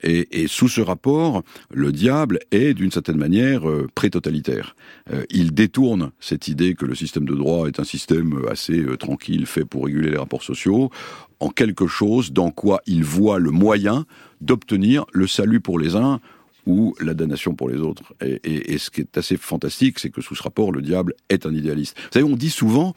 Et, 0.03 0.47
sous 0.47 0.69
ce 0.69 0.81
rapport, 0.81 1.43
le 1.75 1.93
diable 1.93 2.39
est 2.53 2.73
d'une 2.73 2.91
certaine 2.91 3.19
manière 3.19 3.69
euh, 3.69 3.87
pré-totalitaire. 3.95 4.75
Euh, 5.13 5.25
il 5.29 5.53
détourne 5.53 6.13
cette 6.21 6.49
idée 6.49 6.75
que 6.75 6.87
le 6.87 6.95
système 6.95 7.27
de 7.27 7.35
droit 7.35 7.67
est 7.69 7.79
un 7.81 7.85
système 7.85 8.41
assez 8.51 8.79
euh, 8.81 8.97
tranquille, 8.97 9.45
fait 9.45 9.67
pour 9.67 9.85
réguler 9.85 10.09
les 10.09 10.17
rapports 10.17 10.43
sociaux, 10.43 10.91
en 11.39 11.51
quelque 11.51 11.87
chose 11.87 12.33
dans 12.33 12.51
quoi 12.51 12.81
il 12.87 13.05
voit 13.05 13.39
le 13.39 13.51
moyen 13.51 14.07
d'obtenir 14.41 15.05
le 15.13 15.27
salut 15.27 15.61
pour 15.61 15.79
les 15.79 15.97
uns 15.97 16.19
ou 16.65 16.95
la 16.99 17.13
damnation 17.13 17.55
pour 17.55 17.69
les 17.69 17.77
autres. 17.79 18.15
Et, 18.25 18.41
et- 18.45 18.73
et 18.73 18.79
ce 18.79 18.89
qui 18.89 19.03
est 19.03 19.19
assez 19.19 19.37
fantastique, 19.37 19.99
c'est 19.99 20.09
que 20.09 20.23
sous 20.23 20.35
ce 20.35 20.43
rapport, 20.43 20.73
le 20.73 20.81
diable 20.81 21.13
est 21.29 21.45
un 21.45 21.53
idéaliste. 21.55 21.95
Vous 21.99 22.09
savez, 22.15 22.25
on 22.25 22.37
dit 22.37 22.49
souvent... 22.49 22.95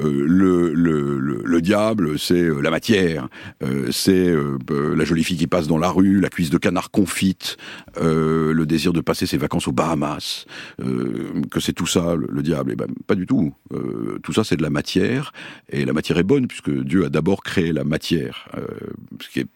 euh, 0.00 0.24
le, 0.26 0.72
le, 0.74 1.18
le, 1.18 1.40
le 1.44 1.60
diable, 1.62 2.18
c'est 2.18 2.34
euh, 2.42 2.60
la 2.60 2.70
matière, 2.70 3.28
euh, 3.62 3.88
c'est 3.92 4.34
la 4.96 5.04
jolie 5.04 5.24
fille 5.24 5.36
qui 5.36 5.46
passe 5.46 5.66
dans 5.68 5.78
la 5.78 5.90
rue, 5.90 6.20
la 6.20 6.28
cuisse 6.28 6.50
de 6.50 6.58
canard 6.58 6.90
confite, 6.90 7.56
euh, 7.98 8.52
le 8.52 8.66
désir 8.66 8.92
de 8.92 9.00
passer 9.00 9.26
ses 9.26 9.36
vacances 9.38 9.68
aux 9.68 9.72
Bahamas, 9.72 10.46
euh, 10.80 11.30
que 11.50 11.60
c'est 11.60 11.72
tout 11.72 11.86
ça 11.86 12.14
le, 12.14 12.26
le 12.30 12.42
diable. 12.42 12.72
Et 12.72 12.76
ben 12.76 12.86
pas 13.06 13.14
du 13.14 13.26
tout. 13.26 13.54
Euh, 13.72 14.18
tout 14.22 14.32
ça 14.32 14.44
c'est 14.44 14.56
de 14.56 14.62
la 14.62 14.70
matière, 14.70 15.32
et 15.70 15.84
la 15.84 15.92
matière 15.92 16.18
est 16.18 16.22
bonne 16.22 16.46
puisque 16.46 16.70
Dieu 16.70 17.04
a 17.04 17.08
d'abord 17.08 17.42
créé 17.42 17.72
la 17.72 17.84
matière, 17.84 18.48
euh, 18.56 18.66
ce 19.20 19.28
qui 19.30 19.40
est 19.40 19.46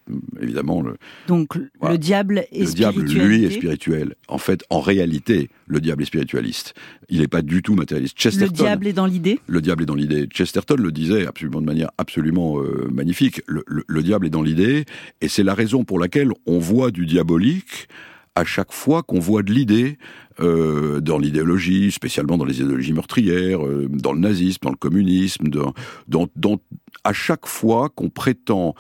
évidemment 0.41 0.83
le, 0.83 0.97
Donc 1.29 1.59
Voilà. 1.81 1.95
le 1.95 1.99
diable 1.99 2.45
est 2.53 2.61
le 2.67 2.73
diable, 2.73 3.03
lui, 3.03 3.45
est 3.45 3.51
spirituel. 3.51 4.15
En 4.29 4.39
fait, 4.39 4.65
en 4.71 4.81
réalité, 4.81 5.51
le 5.67 5.81
diable 5.81 6.03
est 6.03 6.07
spiritualiste. 6.07 6.75
Il 7.09 7.21
n'est 7.21 7.29
pas 7.29 7.43
du 7.43 7.63
tout 7.63 7.75
matérialiste. 7.75 8.17
Le 8.19 8.23
Chesterton, 8.31 8.53
diable 8.55 8.87
est 8.87 8.93
dans 8.93 9.07
l'idée. 9.07 9.39
le 9.47 9.61
diable 9.61 9.83
est 9.83 9.87
dans 9.87 9.95
l'idée. 9.95 10.29
Chesterton 10.33 10.77
le 10.79 10.93
disait 10.93 11.27
absolument 11.27 11.61
de 11.61 11.67
manière 11.67 11.91
absolument 11.99 12.61
euh, 12.61 12.89
magnifique. 12.93 13.43
Le, 13.47 13.63
le- 13.67 13.85
le 13.87 14.03
diable 14.03 14.27
est 14.27 14.31
dans 14.31 14.43
l'idée, 14.43 14.85
et 15.21 15.29
c'est 15.29 15.43
la 15.43 15.55
raison 15.55 15.85
pour 15.85 15.99
laquelle 15.99 16.31
on 16.47 16.59
voit 16.59 16.91
du 16.91 17.07
diabolique 17.07 17.89
à 18.37 18.45
chaque 18.45 18.73
fois 18.73 19.03
qu'on 19.03 19.19
voit 19.19 19.43
de 19.43 19.53
l'idée 19.53 19.99
euh, 20.39 21.01
dans 21.01 21.19
l'idéologie, 21.19 21.91
spécialement 21.91 22.39
dans 22.39 22.45
les 22.45 22.61
idéologies 22.61 22.93
meurtrières, 22.93 23.67
euh, 23.67 23.89
dans 23.91 24.13
le 24.13 24.21
nazisme, 24.21 24.61
dans 24.63 24.71
le 24.71 24.77
communisme, 24.77 25.49
dans, 25.49 25.75
dans, 26.09 26.29
dans- 26.37 26.61
à 27.05 27.13
chaque 27.13 27.47
fois 27.47 27.89
qu'on 27.89 28.09
prétend 28.09 28.75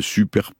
superposer 0.00 0.54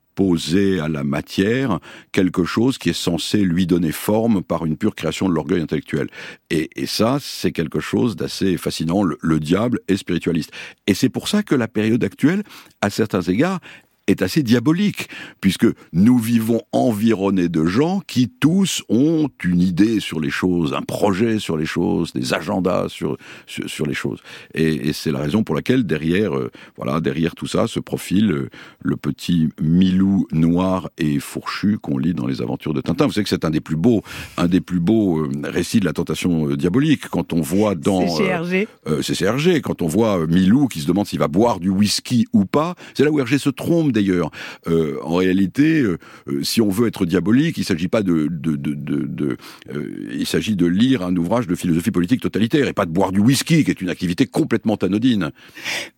à 0.81 0.87
la 0.87 1.03
matière 1.03 1.79
quelque 2.11 2.45
chose 2.45 2.77
qui 2.77 2.89
est 2.89 2.93
censé 2.93 3.39
lui 3.39 3.67
donner 3.67 3.91
forme 3.91 4.41
par 4.41 4.65
une 4.65 4.77
pure 4.77 4.95
création 4.95 5.27
de 5.27 5.33
l'orgueil 5.33 5.61
intellectuel. 5.61 6.07
Et, 6.49 6.69
et 6.75 6.85
ça, 6.85 7.17
c'est 7.19 7.51
quelque 7.51 7.79
chose 7.79 8.15
d'assez 8.15 8.57
fascinant. 8.57 9.03
Le, 9.03 9.17
le 9.21 9.39
diable 9.39 9.79
est 9.87 9.97
spiritualiste. 9.97 10.51
Et 10.87 10.93
c'est 10.93 11.09
pour 11.09 11.27
ça 11.27 11.43
que 11.43 11.55
la 11.55 11.67
période 11.67 12.03
actuelle, 12.03 12.43
à 12.81 12.89
certains 12.89 13.21
égards, 13.21 13.59
est 14.07 14.21
assez 14.21 14.43
diabolique, 14.43 15.09
puisque 15.41 15.67
nous 15.93 16.17
vivons 16.17 16.61
environnés 16.71 17.49
de 17.49 17.65
gens 17.65 18.01
qui 18.05 18.29
tous 18.29 18.83
ont 18.89 19.29
une 19.43 19.61
idée 19.61 19.99
sur 19.99 20.19
les 20.19 20.29
choses, 20.29 20.73
un 20.73 20.81
projet 20.81 21.39
sur 21.39 21.57
les 21.57 21.65
choses, 21.65 22.13
des 22.13 22.33
agendas 22.33 22.89
sur, 22.89 23.17
sur, 23.47 23.69
sur 23.69 23.85
les 23.85 23.93
choses. 23.93 24.19
Et, 24.53 24.89
et 24.89 24.93
c'est 24.93 25.11
la 25.11 25.19
raison 25.19 25.43
pour 25.43 25.55
laquelle 25.55 25.85
derrière, 25.85 26.35
euh, 26.35 26.51
voilà, 26.77 27.01
derrière 27.01 27.35
tout 27.35 27.47
ça 27.47 27.67
se 27.67 27.79
profile 27.79 28.31
euh, 28.31 28.49
le 28.81 28.95
petit 28.95 29.49
Milou 29.61 30.27
noir 30.31 30.89
et 30.97 31.19
fourchu 31.19 31.77
qu'on 31.79 31.97
lit 31.97 32.13
dans 32.13 32.27
les 32.27 32.41
aventures 32.41 32.73
de 32.73 32.81
Tintin. 32.81 33.05
Vous 33.07 33.13
savez 33.13 33.23
que 33.23 33.29
c'est 33.29 33.45
un 33.45 33.49
des 33.49 33.61
plus 33.61 33.75
beaux, 33.75 34.03
un 34.37 34.47
des 34.47 34.61
plus 34.61 34.79
beaux 34.79 35.19
euh, 35.19 35.29
récits 35.43 35.79
de 35.79 35.85
la 35.85 35.93
tentation 35.93 36.49
diabolique 36.55 37.07
quand 37.09 37.33
on 37.33 37.41
voit 37.41 37.75
dans 37.75 38.07
C'est 38.07 38.67
euh, 38.87 39.01
c'est 39.01 39.21
Hergé. 39.21 39.61
Quand 39.61 39.81
on 39.81 39.87
voit 39.87 40.27
Milou 40.27 40.67
qui 40.67 40.81
se 40.81 40.87
demande 40.87 41.07
s'il 41.07 41.19
va 41.19 41.27
boire 41.27 41.59
du 41.59 41.69
whisky 41.69 42.27
ou 42.33 42.45
pas, 42.45 42.75
c'est 42.93 43.03
là 43.03 43.11
où 43.11 43.19
Hergé 43.19 43.37
se 43.37 43.49
trompe 43.49 43.91
d'ailleurs. 43.95 44.29
Euh, 44.67 44.97
en 45.03 45.15
réalité, 45.15 45.81
euh, 45.81 45.97
euh, 46.27 46.43
si 46.43 46.61
on 46.61 46.69
veut 46.69 46.87
être 46.87 47.05
diabolique, 47.07 47.57
il 47.57 47.63
s'agit 47.65 47.87
pas 47.87 48.03
de, 48.03 48.27
de, 48.29 48.55
de, 48.55 48.73
de, 48.75 49.05
de- 49.07 49.37
euh, 49.73 50.09
il 50.13 50.27
s'agit 50.27 50.55
de 50.55 50.67
lire 50.67 51.01
un 51.01 51.15
ouvrage 51.15 51.47
de 51.47 51.55
philosophie 51.55 51.91
politique 51.91 52.21
totalitaire 52.21 52.67
et 52.67 52.73
pas 52.73 52.85
de 52.85 52.91
boire 52.91 53.11
du 53.11 53.19
whisky, 53.19 53.63
qui 53.63 53.71
est 53.71 53.81
une 53.81 53.89
activité 53.89 54.27
complètement 54.27 54.75
anodine. 54.75 55.31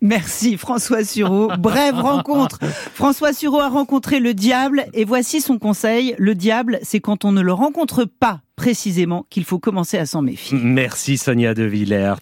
Merci 0.01 0.55
François 0.57 1.03
Sureau. 1.03 1.49
Brève 1.59 1.95
rencontre. 1.95 2.59
François 2.93 3.33
Sureau 3.33 3.59
a 3.59 3.67
rencontré 3.69 4.19
le 4.19 4.33
diable 4.33 4.85
et 4.93 5.03
voici 5.03 5.41
son 5.41 5.57
conseil. 5.57 6.15
Le 6.17 6.35
diable, 6.35 6.79
c'est 6.83 6.99
quand 6.99 7.25
on 7.25 7.31
ne 7.31 7.41
le 7.41 7.51
rencontre 7.53 8.05
pas 8.05 8.41
précisément 8.55 9.25
qu'il 9.29 9.43
faut 9.43 9.59
commencer 9.59 9.97
à 9.97 10.05
s'en 10.05 10.21
méfier. 10.21 10.57
Merci 10.61 11.17
Sonia 11.17 11.53
De 11.53 11.63
Villers. 11.63 12.13